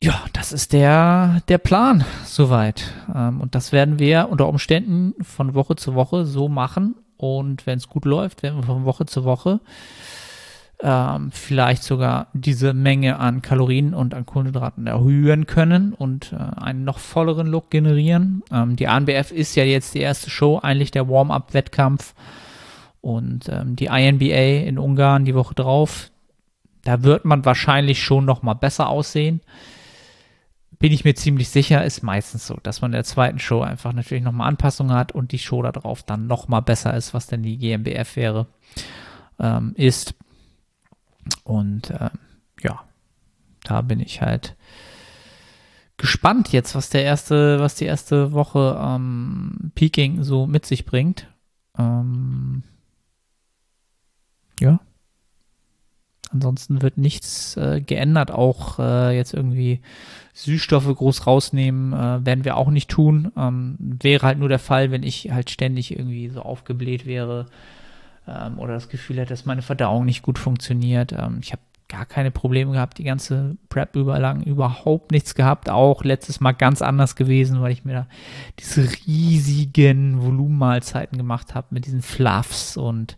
Ja, 0.00 0.24
das 0.32 0.52
ist 0.52 0.72
der, 0.72 1.42
der 1.48 1.58
Plan 1.58 2.04
soweit. 2.24 2.92
Ähm, 3.12 3.40
und 3.40 3.54
das 3.54 3.72
werden 3.72 3.98
wir 3.98 4.28
unter 4.30 4.48
Umständen 4.48 5.14
von 5.24 5.54
Woche 5.54 5.74
zu 5.74 5.94
Woche 5.94 6.24
so 6.24 6.48
machen, 6.48 6.94
und 7.18 7.66
wenn 7.66 7.78
es 7.78 7.88
gut 7.88 8.06
läuft, 8.06 8.42
werden 8.42 8.60
wir 8.60 8.64
von 8.64 8.84
Woche 8.84 9.04
zu 9.04 9.24
Woche 9.24 9.60
ähm, 10.80 11.30
vielleicht 11.32 11.82
sogar 11.82 12.28
diese 12.32 12.72
Menge 12.72 13.18
an 13.18 13.42
Kalorien 13.42 13.94
und 13.94 14.14
an 14.14 14.26
Kohlenhydraten 14.26 14.86
erhöhen 14.86 15.46
können 15.46 15.92
und 15.92 16.32
äh, 16.32 16.60
einen 16.60 16.84
noch 16.84 16.98
volleren 16.98 17.48
Look 17.48 17.70
generieren. 17.70 18.42
Ähm, 18.52 18.76
die 18.76 18.86
ANBF 18.86 19.32
ist 19.32 19.56
ja 19.56 19.64
jetzt 19.64 19.94
die 19.94 20.00
erste 20.00 20.30
Show, 20.30 20.60
eigentlich 20.62 20.90
der 20.90 21.08
Warm-up-Wettkampf. 21.08 22.14
Und 23.00 23.48
ähm, 23.48 23.76
die 23.76 23.86
INBA 23.86 24.66
in 24.66 24.78
Ungarn 24.78 25.24
die 25.24 25.34
Woche 25.34 25.54
drauf, 25.54 26.10
da 26.84 27.02
wird 27.02 27.24
man 27.24 27.44
wahrscheinlich 27.44 28.02
schon 28.02 28.24
noch 28.24 28.42
mal 28.42 28.54
besser 28.54 28.88
aussehen 28.88 29.40
bin 30.78 30.92
ich 30.92 31.04
mir 31.04 31.14
ziemlich 31.14 31.48
sicher, 31.48 31.84
ist 31.84 32.02
meistens 32.02 32.46
so, 32.46 32.58
dass 32.62 32.80
man 32.80 32.92
in 32.92 32.96
der 32.96 33.04
zweiten 33.04 33.38
Show 33.38 33.62
einfach 33.62 33.92
natürlich 33.92 34.22
nochmal 34.22 34.48
Anpassungen 34.48 34.94
hat 34.94 35.12
und 35.12 35.32
die 35.32 35.38
Show 35.38 35.62
darauf 35.62 36.02
dann 36.02 36.26
nochmal 36.26 36.62
besser 36.62 36.94
ist, 36.94 37.14
was 37.14 37.26
denn 37.26 37.42
die 37.42 37.58
GmbF 37.58 38.16
wäre, 38.16 38.46
ähm, 39.40 39.72
ist. 39.76 40.14
Und 41.44 41.90
äh, 41.90 42.10
ja, 42.62 42.80
da 43.64 43.82
bin 43.82 44.00
ich 44.00 44.22
halt 44.22 44.56
gespannt 45.96 46.52
jetzt, 46.52 46.74
was 46.74 46.90
der 46.90 47.02
erste, 47.02 47.58
was 47.58 47.74
die 47.74 47.86
erste 47.86 48.32
Woche 48.32 48.80
ähm, 48.80 49.72
Peking 49.74 50.22
so 50.22 50.46
mit 50.46 50.64
sich 50.64 50.84
bringt. 50.84 51.26
Ähm, 51.76 52.62
ja, 54.60 54.80
Ansonsten 56.32 56.82
wird 56.82 56.98
nichts 56.98 57.56
äh, 57.56 57.80
geändert, 57.80 58.30
auch 58.30 58.78
äh, 58.78 59.16
jetzt 59.16 59.32
irgendwie 59.34 59.80
Süßstoffe 60.34 60.94
groß 60.94 61.26
rausnehmen, 61.26 61.92
äh, 61.92 62.24
werden 62.24 62.44
wir 62.44 62.56
auch 62.56 62.70
nicht 62.70 62.90
tun. 62.90 63.32
Ähm, 63.36 63.76
wäre 63.78 64.26
halt 64.26 64.38
nur 64.38 64.48
der 64.48 64.58
Fall, 64.58 64.90
wenn 64.90 65.02
ich 65.02 65.30
halt 65.32 65.50
ständig 65.50 65.92
irgendwie 65.92 66.28
so 66.28 66.42
aufgebläht 66.42 67.06
wäre 67.06 67.46
ähm, 68.26 68.58
oder 68.58 68.74
das 68.74 68.88
Gefühl 68.88 69.16
hätte, 69.16 69.30
dass 69.30 69.46
meine 69.46 69.62
Verdauung 69.62 70.04
nicht 70.04 70.22
gut 70.22 70.38
funktioniert. 70.38 71.12
Ähm, 71.12 71.38
ich 71.42 71.52
habe 71.52 71.62
gar 71.88 72.04
keine 72.04 72.30
Probleme 72.30 72.72
gehabt, 72.72 72.98
die 72.98 73.04
ganze 73.04 73.56
Prep 73.70 73.96
überlang 73.96 74.42
überhaupt 74.42 75.10
nichts 75.10 75.34
gehabt. 75.34 75.70
Auch 75.70 76.04
letztes 76.04 76.38
Mal 76.40 76.52
ganz 76.52 76.82
anders 76.82 77.16
gewesen, 77.16 77.62
weil 77.62 77.72
ich 77.72 77.84
mir 77.84 77.94
da 77.94 78.06
diese 78.58 78.88
riesigen 79.06 80.22
Volumenmahlzeiten 80.22 81.16
gemacht 81.16 81.54
habe 81.54 81.68
mit 81.70 81.86
diesen 81.86 82.02
Fluffs 82.02 82.76
und 82.76 83.16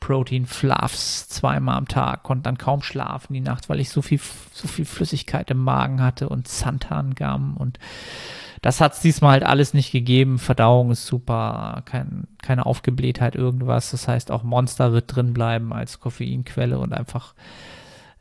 Protein 0.00 0.46
Fluffs 0.46 1.28
zweimal 1.28 1.76
am 1.76 1.86
Tag, 1.86 2.22
konnte 2.22 2.44
dann 2.44 2.58
kaum 2.58 2.82
schlafen 2.82 3.34
die 3.34 3.40
Nacht, 3.40 3.68
weil 3.68 3.80
ich 3.80 3.90
so 3.90 4.02
viel, 4.02 4.20
so 4.52 4.66
viel 4.66 4.86
Flüssigkeit 4.86 5.50
im 5.50 5.62
Magen 5.62 6.02
hatte 6.02 6.28
und 6.28 6.48
Santangamm 6.48 7.56
und 7.56 7.78
das 8.62 8.80
hat 8.80 8.92
es 8.92 9.00
diesmal 9.00 9.32
halt 9.32 9.44
alles 9.44 9.72
nicht 9.72 9.90
gegeben. 9.90 10.38
Verdauung 10.38 10.90
ist 10.90 11.06
super, 11.06 11.82
kein, 11.86 12.26
keine 12.42 12.66
Aufgeblähtheit, 12.66 13.34
irgendwas. 13.34 13.90
Das 13.90 14.06
heißt, 14.06 14.30
auch 14.30 14.42
Monster 14.42 14.92
wird 14.92 15.14
drin 15.14 15.32
bleiben 15.32 15.72
als 15.72 15.98
Koffeinquelle 15.98 16.78
und 16.78 16.92
einfach, 16.92 17.34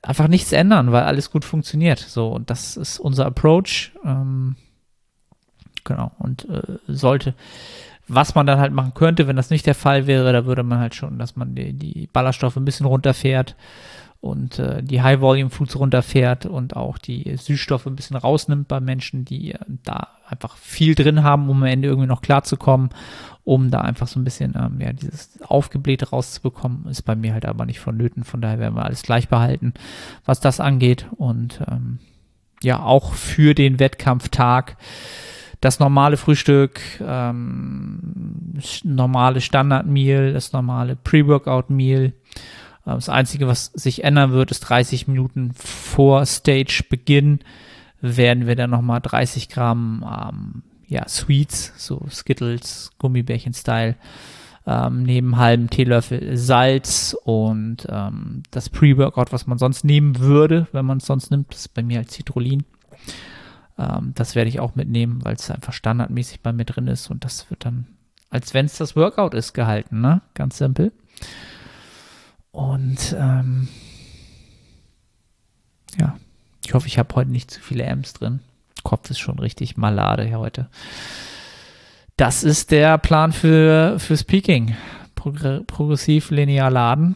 einfach 0.02 0.30
nichts 0.30 0.54
ändern, 0.54 0.94
weil 0.94 1.04
alles 1.04 1.30
gut 1.32 1.44
funktioniert. 1.44 2.00
So, 2.00 2.30
und 2.30 2.50
das 2.50 2.78
ist 2.78 3.00
unser 3.00 3.26
Approach. 3.26 3.92
Ähm, 4.06 4.56
genau, 5.84 6.12
und 6.20 6.48
äh, 6.48 6.78
sollte 6.88 7.34
was 8.10 8.36
man 8.36 8.48
dann 8.48 8.60
halt 8.60 8.74
machen 8.74 8.94
könnte, 8.94 9.28
wenn 9.28 9.36
das 9.36 9.50
nicht 9.50 9.66
der 9.66 9.76
Fall 9.76 10.08
wäre, 10.08 10.34
da 10.34 10.46
würde 10.46 10.64
man 10.64 10.80
halt 10.80 10.96
schon, 10.96 11.20
dass 11.20 11.36
man 11.36 11.56
die, 11.56 11.74
die 11.74 12.10
Ballaststoffe 12.12 12.58
ein 12.58 12.66
bisschen 12.66 12.86
runterfährt 12.86 13.56
und 14.22 14.60
äh, 14.60 14.84
die 14.84 15.02
High-Volume-Foods 15.02 15.78
runterfährt 15.78 16.46
und 16.46 16.76
auch 16.76 16.98
die 16.98 17.38
Süßstoffe 17.38 17.86
ein 17.86 17.96
bisschen 17.96 18.18
rausnimmt 18.18 18.68
bei 18.68 18.80
Menschen, 18.82 19.24
die 19.24 19.54
äh, 19.54 19.60
da 19.84 20.10
einfach 20.28 20.58
viel 20.58 20.96
drin 20.96 21.24
haben, 21.24 21.50
um 21.50 21.58
am 21.58 21.70
Ende 21.70 21.88
irgendwie 21.88 22.08
noch 22.08 22.22
klarzukommen, 22.22 22.90
um 23.46 23.72
da 23.72 23.82
einfach 23.82 24.08
so 24.08 24.20
ein 24.20 24.26
bisschen 24.26 24.56
ähm, 24.60 24.82
ja, 24.82 24.92
dieses 24.92 25.42
Aufgeblähte 25.42 26.10
rauszubekommen, 26.10 26.86
ist 26.88 27.04
bei 27.04 27.16
mir 27.16 27.34
halt 27.34 27.46
aber 27.46 27.66
nicht 27.66 27.80
vonnöten. 27.80 28.26
Von 28.26 28.42
daher 28.42 28.60
werden 28.60 28.76
wir 28.76 28.86
alles 28.86 29.04
gleich 29.04 29.30
behalten, 29.30 29.74
was 30.26 30.42
das 30.42 30.60
angeht. 30.60 31.08
Und 31.16 31.62
ähm, 31.72 32.00
ja, 32.62 32.84
auch 32.84 33.14
für 33.14 33.56
den 33.56 33.80
Wettkampftag 33.80 34.76
das 35.62 35.80
normale 35.80 36.18
Frühstück, 36.18 36.80
ähm, 37.02 38.54
normale 38.84 39.42
Standard-Meal, 39.42 40.34
das 40.34 40.54
normale 40.54 40.96
Pre-Workout-Meal. 40.96 42.06
Äh, 42.06 42.12
das 42.86 43.10
Einzige, 43.10 43.48
was 43.48 43.66
sich 43.66 44.04
ändern 44.04 44.32
wird, 44.32 44.52
ist 44.52 44.62
30 44.62 45.08
Minuten 45.08 45.52
vor 45.54 46.26
Stage-Beginn 46.26 47.40
werden 48.02 48.48
wir 48.48 48.56
dann 48.56 48.70
nochmal 48.70 49.02
30 49.02 49.50
Gramm 49.50 50.06
ähm, 50.08 50.64
ja, 50.88 51.08
Sweets, 51.08 51.74
so 51.78 52.06
Skittles, 52.10 52.92
Gummibärchen-Style, 52.98 53.96
ähm, 54.66 55.04
neben 55.04 55.38
halben 55.38 55.70
Teelöffel 55.70 56.38
Salz 56.38 57.16
und 57.24 57.88
ähm, 57.90 58.44
das 58.52 58.70
Pre-Workout, 58.70 59.32
was 59.32 59.48
man 59.48 59.58
sonst 59.58 59.84
nehmen 59.84 60.20
würde, 60.20 60.68
wenn 60.72 60.86
man 60.86 60.98
es 61.00 61.06
sonst 61.06 61.32
nimmt, 61.32 61.52
das 61.54 61.62
ist 61.62 61.74
bei 61.74 61.84
mir 61.84 61.98
halt 61.98 62.12
Citrullin. 62.12 62.64
Ähm, 63.80 64.12
das 64.16 64.36
werde 64.36 64.50
ich 64.50 64.60
auch 64.60 64.76
mitnehmen, 64.76 65.24
weil 65.24 65.36
es 65.36 65.50
einfach 65.50 65.74
standardmäßig 65.74 66.42
bei 66.42 66.52
mir 66.54 66.66
drin 66.66 66.88
ist 66.88 67.10
und 67.10 67.24
das 67.24 67.50
wird 67.50 67.66
dann, 67.66 67.88
als 68.30 68.54
wenn 68.54 68.66
es 68.66 68.78
das 68.78 68.96
Workout 68.96 69.34
ist, 69.34 69.54
gehalten, 69.54 70.02
ne? 70.02 70.22
Ganz 70.34 70.58
simpel. 70.58 70.92
Und 72.52 73.16
ähm, 73.18 73.70
ja, 75.98 76.18
ich 76.66 76.74
hoffe, 76.74 76.88
ich 76.88 77.00
habe 77.00 77.16
heute 77.16 77.32
nicht 77.32 77.52
zu 77.52 77.62
viele 77.62 77.90
Amps 77.90 78.14
drin. 78.14 78.42
Kopf 78.84 79.10
ist 79.10 79.20
schon 79.20 79.40
richtig 79.40 79.78
malade 79.78 80.24
hier 80.24 80.40
heute. 80.40 80.68
Das 82.18 82.44
ist 82.44 82.72
der 82.72 82.98
Plan 82.98 83.32
für, 83.32 83.98
für 83.98 84.18
Speaking. 84.18 84.76
Progr 85.16 85.62
progressiv 85.66 86.32
linear 86.32 86.70
laden. 86.70 87.16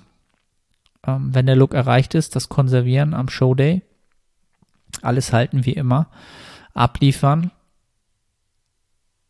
Ähm, 1.06 1.34
wenn 1.34 1.46
der 1.46 1.56
Look 1.56 1.74
erreicht 1.74 2.16
ist, 2.16 2.36
das 2.36 2.50
konservieren 2.50 3.14
am 3.14 3.28
Showday 3.28 3.82
alles 5.02 5.34
halten 5.34 5.66
wie 5.66 5.74
immer, 5.74 6.08
abliefern, 6.74 7.52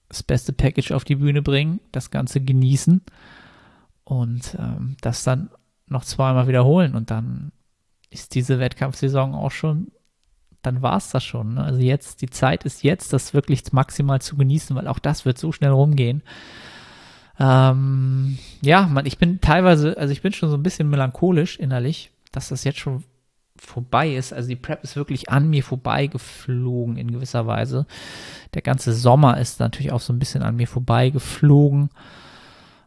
das 0.08 0.24
beste 0.24 0.54
Package 0.54 0.92
auf 0.92 1.04
die 1.04 1.16
Bühne 1.16 1.42
bringen, 1.42 1.80
das 1.92 2.12
Ganze 2.12 2.42
genießen 2.42 3.02
und 4.04 4.56
ähm, 4.60 4.96
das 5.02 5.24
dann 5.24 5.50
noch 5.88 6.06
zweimal 6.06 6.48
wiederholen 6.48 6.96
und 6.96 7.12
dann 7.12 7.52
ist 8.10 8.36
diese 8.36 8.60
Wettkampfsaison 8.60 9.34
auch 9.34 9.52
schon, 9.52 9.92
dann 10.62 10.82
war 10.82 10.98
es 10.98 11.10
das 11.10 11.24
schon. 11.24 11.56
Ne? 11.56 11.64
Also 11.64 11.82
jetzt, 11.82 12.22
die 12.22 12.30
Zeit 12.30 12.64
ist 12.64 12.84
jetzt, 12.84 13.12
das 13.12 13.34
wirklich 13.34 13.74
maximal 13.74 14.22
zu 14.22 14.36
genießen, 14.36 14.76
weil 14.76 14.88
auch 14.88 15.00
das 15.00 15.26
wird 15.26 15.38
so 15.38 15.52
schnell 15.52 15.72
rumgehen. 15.72 16.22
Ähm, 17.40 18.38
ja, 18.62 18.88
man, 18.88 19.06
ich 19.06 19.18
bin 19.18 19.42
teilweise, 19.42 19.98
also 19.98 20.12
ich 20.12 20.22
bin 20.22 20.32
schon 20.32 20.50
so 20.50 20.56
ein 20.56 20.64
bisschen 20.64 20.90
melancholisch 20.90 21.58
innerlich, 21.58 22.12
dass 22.32 22.50
das 22.50 22.64
jetzt 22.64 22.80
schon 22.80 23.04
vorbei 23.66 24.16
ist. 24.16 24.34
Also 24.34 24.50
die 24.50 24.56
Prep 24.56 24.84
ist 24.84 24.96
wirklich 24.96 25.30
an 25.30 25.50
mir 25.50 25.64
vorbeigeflogen 25.64 26.98
in 26.98 27.12
gewisser 27.12 27.48
Weise. 27.48 27.86
Der 28.54 28.62
ganze 28.62 28.94
Sommer 28.94 29.40
ist 29.40 29.60
natürlich 29.60 29.92
auch 29.92 30.02
so 30.02 30.14
ein 30.14 30.20
bisschen 30.20 30.44
an 30.44 30.56
mir 30.56 30.68
vorbeigeflogen. 30.68 31.90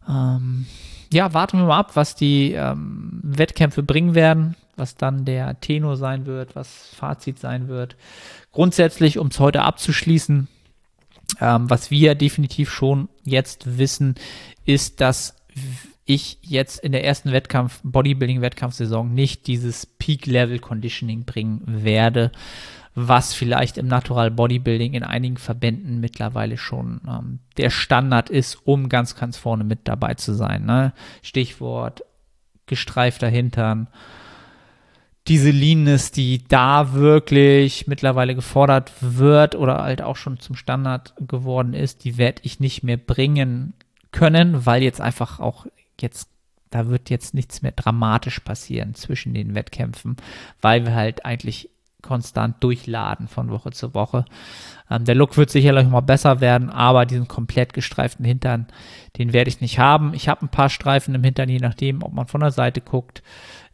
Ähm, 0.08 0.66
ja, 1.12 1.34
warten 1.34 1.58
wir 1.58 1.66
mal 1.66 1.78
ab, 1.78 1.92
was 1.94 2.14
die 2.14 2.52
ähm, 2.52 3.20
Wettkämpfe 3.22 3.82
bringen 3.82 4.14
werden, 4.14 4.54
was 4.76 4.96
dann 4.96 5.24
der 5.24 5.60
Tenor 5.60 5.96
sein 5.96 6.26
wird, 6.26 6.54
was 6.56 6.90
Fazit 6.94 7.38
sein 7.38 7.68
wird. 7.68 7.96
Grundsätzlich, 8.52 9.18
um 9.18 9.28
es 9.28 9.40
heute 9.40 9.62
abzuschließen, 9.62 10.48
ähm, 11.40 11.70
was 11.70 11.90
wir 11.90 12.14
definitiv 12.14 12.70
schon 12.70 13.08
jetzt 13.24 13.78
wissen, 13.78 14.14
ist, 14.64 15.00
dass 15.00 15.34
ich 16.06 16.38
jetzt 16.40 16.78
in 16.78 16.92
der 16.92 17.04
ersten 17.04 17.32
Wettkampf, 17.32 17.80
Bodybuilding-Wettkampfsaison 17.82 19.12
nicht 19.12 19.46
dieses 19.48 19.86
Peak-Level-Conditioning 19.86 21.24
bringen 21.24 21.62
werde, 21.66 22.30
was 22.94 23.34
vielleicht 23.34 23.76
im 23.76 23.88
Natural 23.88 24.30
Bodybuilding 24.30 24.94
in 24.94 25.02
einigen 25.02 25.36
Verbänden 25.36 26.00
mittlerweile 26.00 26.56
schon 26.56 27.02
ähm, 27.06 27.40
der 27.58 27.70
Standard 27.70 28.30
ist, 28.30 28.66
um 28.66 28.88
ganz, 28.88 29.16
ganz 29.16 29.36
vorne 29.36 29.64
mit 29.64 29.80
dabei 29.84 30.14
zu 30.14 30.32
sein. 30.32 30.64
Ne? 30.64 30.94
Stichwort 31.22 32.02
gestreifter 32.66 33.28
Hintern, 33.28 33.88
diese 35.28 35.50
Leanness, 35.50 36.12
die 36.12 36.46
da 36.46 36.92
wirklich 36.92 37.86
mittlerweile 37.88 38.34
gefordert 38.34 38.92
wird 39.00 39.56
oder 39.56 39.82
halt 39.82 40.02
auch 40.02 40.16
schon 40.16 40.38
zum 40.38 40.54
Standard 40.54 41.14
geworden 41.18 41.74
ist, 41.74 42.04
die 42.04 42.16
werde 42.16 42.42
ich 42.44 42.60
nicht 42.60 42.84
mehr 42.84 42.96
bringen 42.96 43.74
können, 44.12 44.66
weil 44.66 44.82
jetzt 44.82 45.00
einfach 45.00 45.40
auch 45.40 45.66
jetzt 46.02 46.28
da 46.70 46.88
wird 46.88 47.10
jetzt 47.10 47.32
nichts 47.32 47.62
mehr 47.62 47.72
dramatisch 47.72 48.40
passieren 48.40 48.94
zwischen 48.94 49.34
den 49.34 49.54
Wettkämpfen, 49.54 50.16
weil 50.60 50.84
wir 50.84 50.94
halt 50.94 51.24
eigentlich 51.24 51.70
konstant 52.02 52.62
durchladen 52.62 53.28
von 53.28 53.50
Woche 53.50 53.70
zu 53.70 53.94
Woche. 53.94 54.24
Ähm, 54.90 55.04
der 55.04 55.14
Look 55.14 55.36
wird 55.36 55.50
sicherlich 55.50 55.88
mal 55.88 56.00
besser 56.00 56.40
werden, 56.40 56.70
aber 56.70 57.04
diesen 57.04 57.28
komplett 57.28 57.72
gestreiften 57.72 58.24
Hintern, 58.24 58.66
den 59.16 59.32
werde 59.32 59.48
ich 59.48 59.60
nicht 59.60 59.78
haben. 59.78 60.14
Ich 60.14 60.28
habe 60.28 60.44
ein 60.44 60.50
paar 60.50 60.70
Streifen 60.70 61.14
im 61.14 61.24
Hintern, 61.24 61.48
je 61.48 61.58
nachdem, 61.58 62.02
ob 62.02 62.12
man 62.12 62.26
von 62.26 62.40
der 62.40 62.52
Seite 62.52 62.80
guckt, 62.80 63.22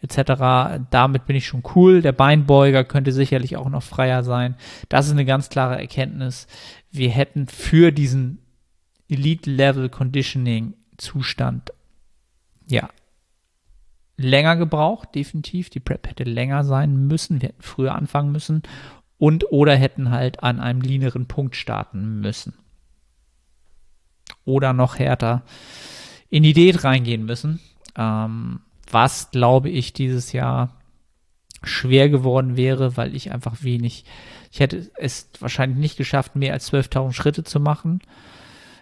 etc. 0.00 0.82
Damit 0.90 1.26
bin 1.26 1.36
ich 1.36 1.46
schon 1.46 1.62
cool. 1.74 2.02
Der 2.02 2.12
Beinbeuger 2.12 2.84
könnte 2.84 3.12
sicherlich 3.12 3.56
auch 3.56 3.68
noch 3.68 3.82
freier 3.82 4.24
sein. 4.24 4.56
Das 4.88 5.06
ist 5.06 5.12
eine 5.12 5.26
ganz 5.26 5.48
klare 5.50 5.78
Erkenntnis. 5.78 6.46
Wir 6.90 7.10
hätten 7.10 7.46
für 7.46 7.92
diesen 7.92 8.38
Elite-Level 9.08 9.90
Conditioning 9.90 10.74
Zustand, 10.96 11.72
ja, 12.72 12.88
länger 14.16 14.56
gebraucht, 14.56 15.14
definitiv. 15.14 15.70
Die 15.70 15.80
Prep 15.80 16.08
hätte 16.08 16.24
länger 16.24 16.64
sein 16.64 17.06
müssen. 17.06 17.40
Wir 17.42 17.50
hätten 17.50 17.62
früher 17.62 17.94
anfangen 17.94 18.32
müssen 18.32 18.62
und 19.18 19.52
oder 19.52 19.76
hätten 19.76 20.10
halt 20.10 20.42
an 20.42 20.58
einem 20.58 20.80
leaneren 20.80 21.26
Punkt 21.26 21.54
starten 21.54 22.20
müssen. 22.20 22.54
Oder 24.44 24.72
noch 24.72 24.98
härter 24.98 25.42
in 26.28 26.42
die 26.42 26.54
Diät 26.54 26.82
reingehen 26.82 27.24
müssen. 27.24 27.60
Ähm, 27.96 28.60
was, 28.90 29.30
glaube 29.30 29.68
ich, 29.68 29.92
dieses 29.92 30.32
Jahr 30.32 30.80
schwer 31.62 32.08
geworden 32.08 32.56
wäre, 32.56 32.96
weil 32.96 33.14
ich 33.14 33.30
einfach 33.32 33.62
wenig, 33.62 34.04
ich 34.50 34.60
hätte 34.60 34.90
es 34.96 35.28
wahrscheinlich 35.38 35.78
nicht 35.78 35.96
geschafft, 35.96 36.34
mehr 36.34 36.52
als 36.52 36.72
12.000 36.72 37.12
Schritte 37.12 37.44
zu 37.44 37.60
machen. 37.60 38.00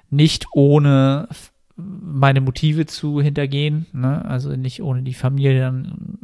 Nicht 0.09 0.47
ohne 0.53 1.29
meine 1.81 2.41
Motive 2.41 2.87
zu 2.87 3.21
hintergehen, 3.21 3.87
ne? 3.93 4.25
also 4.25 4.51
nicht 4.57 4.83
ohne 4.83 5.03
die 5.03 5.15
Familie 5.15 5.61
dann, 5.61 6.19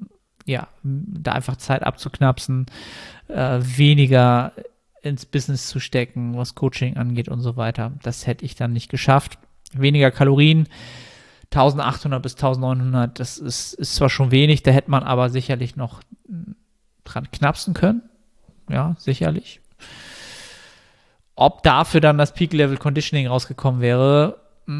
ja, 0.45 0.69
da 0.83 1.33
einfach 1.33 1.57
Zeit 1.57 1.83
abzuknapsen, 1.83 2.66
äh, 3.29 3.59
weniger 3.61 4.53
ins 5.03 5.27
Business 5.27 5.69
zu 5.69 5.81
stecken, 5.81 6.37
was 6.37 6.55
Coaching 6.55 6.97
angeht 6.97 7.29
und 7.29 7.40
so 7.40 7.57
weiter. 7.57 7.92
Das 8.03 8.27
hätte 8.27 8.45
ich 8.45 8.55
dann 8.55 8.73
nicht 8.73 8.90
geschafft. 8.90 9.38
Weniger 9.73 10.11
Kalorien, 10.11 10.69
1800 11.53 12.23
bis 12.23 12.35
1900, 12.35 13.19
das 13.19 13.38
ist, 13.38 13.75
ist 13.75 13.95
zwar 13.95 14.11
schon 14.11 14.31
wenig, 14.31 14.62
da 14.62 14.73
hätte 14.73 14.90
man 14.90 15.03
aber 15.03 15.31
sicherlich 15.31 15.77
noch 15.77 16.01
dran 17.05 17.31
knapsen 17.31 17.73
können. 17.75 18.03
Ja, 18.69 18.97
sicherlich. 18.99 19.61
Ob 21.37 21.62
dafür 21.62 22.01
dann 22.01 22.19
das 22.19 22.35
Peak 22.35 22.53
Level 22.53 22.79
Conditioning 22.79 23.27
rausgekommen 23.27 23.81
wäre, 23.81 24.40
mh, 24.66 24.72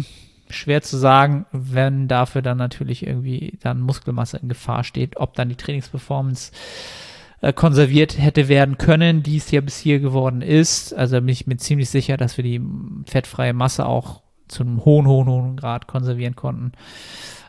hm, 0.00 0.04
schwer 0.50 0.82
zu 0.82 0.96
sagen, 0.96 1.46
wenn 1.52 2.08
dafür 2.08 2.42
dann 2.42 2.58
natürlich 2.58 3.06
irgendwie 3.06 3.58
dann 3.62 3.80
Muskelmasse 3.80 4.38
in 4.38 4.48
Gefahr 4.48 4.84
steht, 4.84 5.16
ob 5.16 5.34
dann 5.34 5.48
die 5.48 5.56
Trainingsperformance 5.56 6.52
äh, 7.40 7.52
konserviert 7.52 8.18
hätte 8.18 8.48
werden 8.48 8.78
können, 8.78 9.22
die 9.22 9.36
es 9.36 9.50
ja 9.50 9.60
bis 9.60 9.78
hier 9.78 10.00
geworden 10.00 10.42
ist. 10.42 10.92
Also 10.94 11.16
bin 11.16 11.28
ich 11.28 11.46
mir 11.46 11.56
ziemlich 11.56 11.88
sicher, 11.88 12.16
dass 12.16 12.36
wir 12.36 12.44
die 12.44 12.60
fettfreie 13.06 13.52
Masse 13.52 13.86
auch 13.86 14.22
zu 14.48 14.62
einem 14.62 14.84
hohen, 14.84 15.06
hohen, 15.06 15.28
hohen 15.28 15.56
Grad 15.56 15.86
konservieren 15.86 16.36
konnten. 16.36 16.72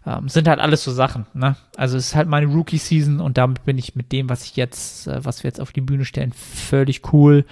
Ähm, 0.06 0.30
sind 0.30 0.48
halt 0.48 0.60
alles 0.60 0.84
so 0.84 0.92
Sachen. 0.92 1.26
Ne? 1.34 1.56
Also 1.76 1.98
es 1.98 2.08
ist 2.08 2.16
halt 2.16 2.28
meine 2.28 2.48
Rookie-Season 2.48 3.20
und 3.20 3.38
damit 3.38 3.66
bin 3.66 3.78
ich 3.78 3.96
mit 3.96 4.12
dem, 4.12 4.30
was 4.30 4.46
ich 4.46 4.56
jetzt, 4.56 5.08
äh, 5.08 5.24
was 5.24 5.44
wir 5.44 5.50
jetzt 5.50 5.62
auf 5.62 5.72
die 5.72 5.82
Bühne 5.82 6.06
stellen, 6.06 6.34
völlig 6.34 7.14
cool. 7.14 7.46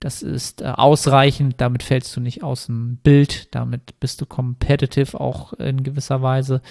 Das 0.00 0.22
ist 0.22 0.62
äh, 0.62 0.66
ausreichend, 0.66 1.60
damit 1.60 1.82
fällst 1.82 2.14
du 2.16 2.20
nicht 2.20 2.42
aus 2.42 2.66
dem 2.66 2.96
Bild, 2.98 3.54
damit 3.54 3.98
bist 4.00 4.20
du 4.20 4.26
competitive 4.26 5.20
auch 5.20 5.52
in 5.54 5.82
gewisser 5.82 6.22
Weise. 6.22 6.62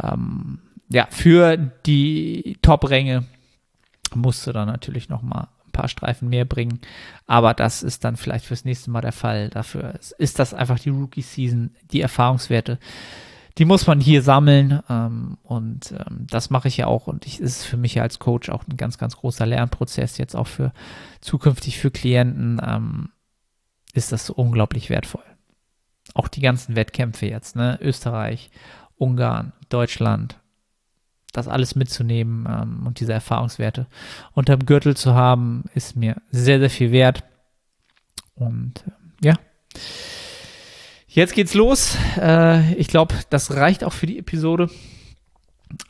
Ähm, 0.00 0.60
ja, 0.88 1.06
für 1.10 1.56
die 1.56 2.58
Top-Ränge 2.62 3.24
musst 4.14 4.46
du 4.46 4.52
dann 4.52 4.68
natürlich 4.68 5.08
noch 5.08 5.22
mal 5.22 5.48
paar 5.74 5.88
Streifen 5.88 6.30
mehr 6.30 6.46
bringen. 6.46 6.80
Aber 7.26 7.52
das 7.52 7.82
ist 7.82 8.04
dann 8.04 8.16
vielleicht 8.16 8.46
fürs 8.46 8.64
nächste 8.64 8.90
Mal 8.90 9.02
der 9.02 9.12
Fall. 9.12 9.50
Dafür 9.50 10.00
ist 10.16 10.38
das 10.38 10.54
einfach 10.54 10.78
die 10.78 10.88
Rookie-Season, 10.88 11.74
die 11.92 12.00
Erfahrungswerte. 12.00 12.78
Die 13.58 13.64
muss 13.64 13.86
man 13.86 14.00
hier 14.00 14.22
sammeln 14.22 14.80
ähm, 14.88 15.38
und 15.42 15.92
ähm, 15.92 16.26
das 16.28 16.50
mache 16.50 16.66
ich 16.68 16.76
ja 16.76 16.86
auch 16.86 17.06
und 17.06 17.24
ich 17.24 17.40
ist 17.40 17.64
für 17.64 17.76
mich 17.76 18.00
als 18.00 18.18
Coach 18.18 18.48
auch 18.48 18.66
ein 18.66 18.76
ganz, 18.76 18.98
ganz 18.98 19.16
großer 19.16 19.46
Lernprozess, 19.46 20.18
jetzt 20.18 20.34
auch 20.34 20.48
für 20.48 20.72
zukünftig 21.20 21.78
für 21.78 21.92
Klienten 21.92 22.60
ähm, 22.64 23.10
ist 23.92 24.10
das 24.10 24.28
unglaublich 24.28 24.90
wertvoll. 24.90 25.22
Auch 26.14 26.28
die 26.28 26.40
ganzen 26.40 26.74
Wettkämpfe 26.74 27.26
jetzt, 27.26 27.54
ne? 27.54 27.78
Österreich, 27.80 28.50
Ungarn, 28.96 29.52
Deutschland, 29.68 30.40
das 31.32 31.48
alles 31.48 31.74
mitzunehmen 31.74 32.46
ähm, 32.48 32.86
und 32.86 33.00
diese 33.00 33.12
Erfahrungswerte 33.12 33.86
unterm 34.32 34.66
Gürtel 34.66 34.96
zu 34.96 35.14
haben, 35.14 35.64
ist 35.74 35.96
mir 35.96 36.20
sehr, 36.30 36.58
sehr 36.58 36.70
viel 36.70 36.90
wert. 36.90 37.24
Und 38.34 38.84
äh, 38.86 39.26
ja, 39.28 39.34
jetzt 41.14 41.34
geht's 41.34 41.54
los. 41.54 41.96
Äh, 42.20 42.74
ich 42.74 42.88
glaube, 42.88 43.14
das 43.30 43.52
reicht 43.52 43.84
auch 43.84 43.92
für 43.92 44.06
die 44.06 44.18
Episode. 44.18 44.68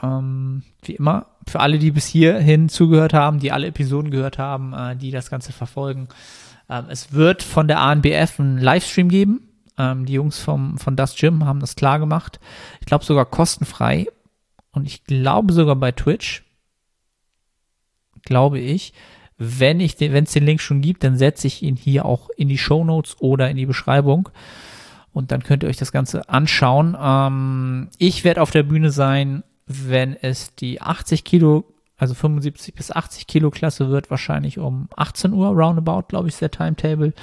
Ähm, 0.03 0.63
wie 0.83 0.95
immer, 0.95 1.27
für 1.49 1.61
alle, 1.61 1.79
die 1.79 1.91
bis 1.91 2.07
hierhin 2.07 2.69
zugehört 2.69 3.13
haben, 3.13 3.39
die 3.39 3.53
alle 3.53 3.67
Episoden 3.67 4.11
gehört 4.11 4.39
haben, 4.39 4.73
äh, 4.73 4.97
die 4.97 5.11
das 5.11 5.31
Ganze 5.31 5.53
verfolgen. 5.53 6.09
Ähm, 6.69 6.87
es 6.89 7.13
wird 7.13 7.43
von 7.43 7.69
der 7.69 7.81
ANBF 7.81 8.39
einen 8.39 8.59
Livestream 8.59 9.09
geben. 9.09 9.49
Ähm, 9.77 10.07
die 10.07 10.15
Jungs 10.15 10.39
vom, 10.39 10.79
von 10.79 10.97
Das 10.97 11.17
Gym 11.17 11.45
haben 11.45 11.61
das 11.61 11.77
klar 11.77 11.99
gemacht. 11.99 12.39
Ich 12.81 12.87
glaube 12.87 13.05
sogar 13.05 13.27
kostenfrei 13.27 14.07
und 14.73 14.87
ich 14.87 15.05
glaube 15.05 15.53
sogar 15.53 15.77
bei 15.77 15.93
Twitch, 15.93 16.45
glaube 18.23 18.59
ich, 18.59 18.93
wenn 19.37 19.81
ich 19.81 19.97
den, 19.97 20.13
wenn 20.13 20.25
es 20.25 20.33
den 20.33 20.47
Link 20.47 20.61
schon 20.61 20.81
gibt, 20.81 21.03
dann 21.03 21.19
setze 21.19 21.49
ich 21.49 21.63
ihn 21.63 21.77
hier 21.77 22.05
auch 22.05 22.31
in 22.37 22.49
die 22.49 22.59
Show 22.59 22.85
Notes 22.85 23.17
oder 23.21 23.51
in 23.51 23.57
die 23.57 23.67
Beschreibung 23.67 24.29
und 25.15 25.31
dann 25.31 25.43
könnt 25.43 25.63
ihr 25.63 25.71
euch 25.71 25.79
das 25.79 25.93
Ganze 25.93 26.29
anschauen. 26.29 26.95
Ähm, 27.01 27.89
ich 27.97 28.25
werde 28.25 28.43
auf 28.43 28.51
der 28.51 28.65
Bühne 28.65 28.91
sein, 28.91 29.43
wenn 29.67 30.15
es 30.15 30.55
die 30.55 30.83
80 30.83 31.25
Kilo, 31.25 31.65
also 31.97 32.13
75 32.13 32.75
bis 32.75 32.91
80 32.91 33.27
Kilo 33.27 33.51
Klasse 33.51 33.89
wird, 33.89 34.11
wahrscheinlich 34.11 34.59
um 34.59 34.89
18 34.97 35.33
Uhr 35.33 35.49
roundabout, 35.49 36.09
glaube 36.09 36.29
ich, 36.29 36.35
ist 36.35 36.43
der 36.43 36.51
Timetable. 36.51 37.15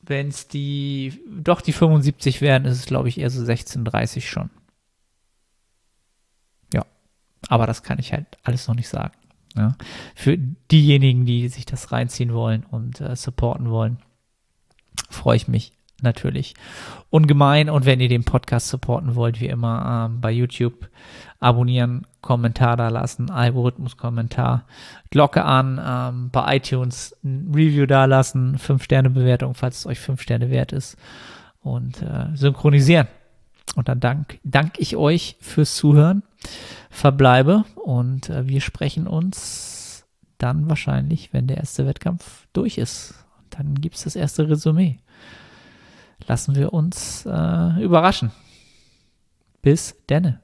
Wenn 0.00 0.28
es 0.28 0.48
die, 0.48 1.20
doch 1.28 1.60
die 1.60 1.72
75 1.72 2.40
werden, 2.40 2.64
ist 2.64 2.78
es, 2.78 2.86
glaube 2.86 3.08
ich, 3.08 3.18
eher 3.18 3.30
so 3.30 3.42
16.30 3.42 4.22
schon. 4.22 4.50
Aber 7.48 7.66
das 7.66 7.82
kann 7.82 7.98
ich 7.98 8.12
halt 8.12 8.26
alles 8.42 8.68
noch 8.68 8.74
nicht 8.74 8.88
sagen. 8.88 9.14
Ja. 9.56 9.76
Für 10.14 10.38
diejenigen, 10.38 11.26
die 11.26 11.48
sich 11.48 11.66
das 11.66 11.92
reinziehen 11.92 12.32
wollen 12.32 12.64
und 12.64 13.00
äh, 13.00 13.14
supporten 13.16 13.68
wollen, 13.70 13.98
freue 15.10 15.36
ich 15.36 15.48
mich 15.48 15.72
natürlich 16.02 16.54
ungemein. 17.10 17.70
Und 17.70 17.86
wenn 17.86 18.00
ihr 18.00 18.08
den 18.08 18.24
Podcast 18.24 18.68
supporten 18.68 19.14
wollt, 19.14 19.40
wie 19.40 19.46
immer 19.46 20.08
ähm, 20.10 20.20
bei 20.20 20.30
YouTube 20.30 20.88
abonnieren, 21.40 22.06
Kommentar 22.20 22.76
da 22.76 22.88
lassen, 22.88 23.30
Algorithmus-Kommentar, 23.30 24.64
Glocke 25.10 25.44
an, 25.44 25.80
ähm, 25.84 26.30
bei 26.30 26.56
iTunes 26.56 27.16
ein 27.24 27.50
Review 27.54 27.86
da 27.86 28.04
lassen, 28.04 28.56
5-Sterne-Bewertung, 28.56 29.54
falls 29.54 29.80
es 29.80 29.86
euch 29.86 29.98
5 29.98 30.22
Sterne 30.22 30.50
wert 30.50 30.72
ist 30.72 30.96
und 31.62 32.00
äh, 32.02 32.34
synchronisieren. 32.34 33.08
Und 33.74 33.88
dann 33.88 34.00
dank, 34.00 34.38
dank 34.44 34.74
ich 34.78 34.96
euch 34.96 35.36
fürs 35.40 35.74
Zuhören, 35.74 36.22
verbleibe 36.90 37.64
und 37.74 38.28
äh, 38.28 38.46
wir 38.46 38.60
sprechen 38.60 39.06
uns 39.06 40.04
dann 40.38 40.68
wahrscheinlich, 40.68 41.32
wenn 41.32 41.46
der 41.46 41.58
erste 41.58 41.86
Wettkampf 41.86 42.46
durch 42.52 42.78
ist. 42.78 43.14
Dann 43.50 43.74
gibt 43.76 43.96
es 43.96 44.04
das 44.04 44.16
erste 44.16 44.48
Resümee. 44.48 44.98
Lassen 46.26 46.54
wir 46.54 46.72
uns 46.72 47.26
äh, 47.26 47.82
überraschen. 47.82 48.30
Bis 49.62 49.94
denne. 50.08 50.42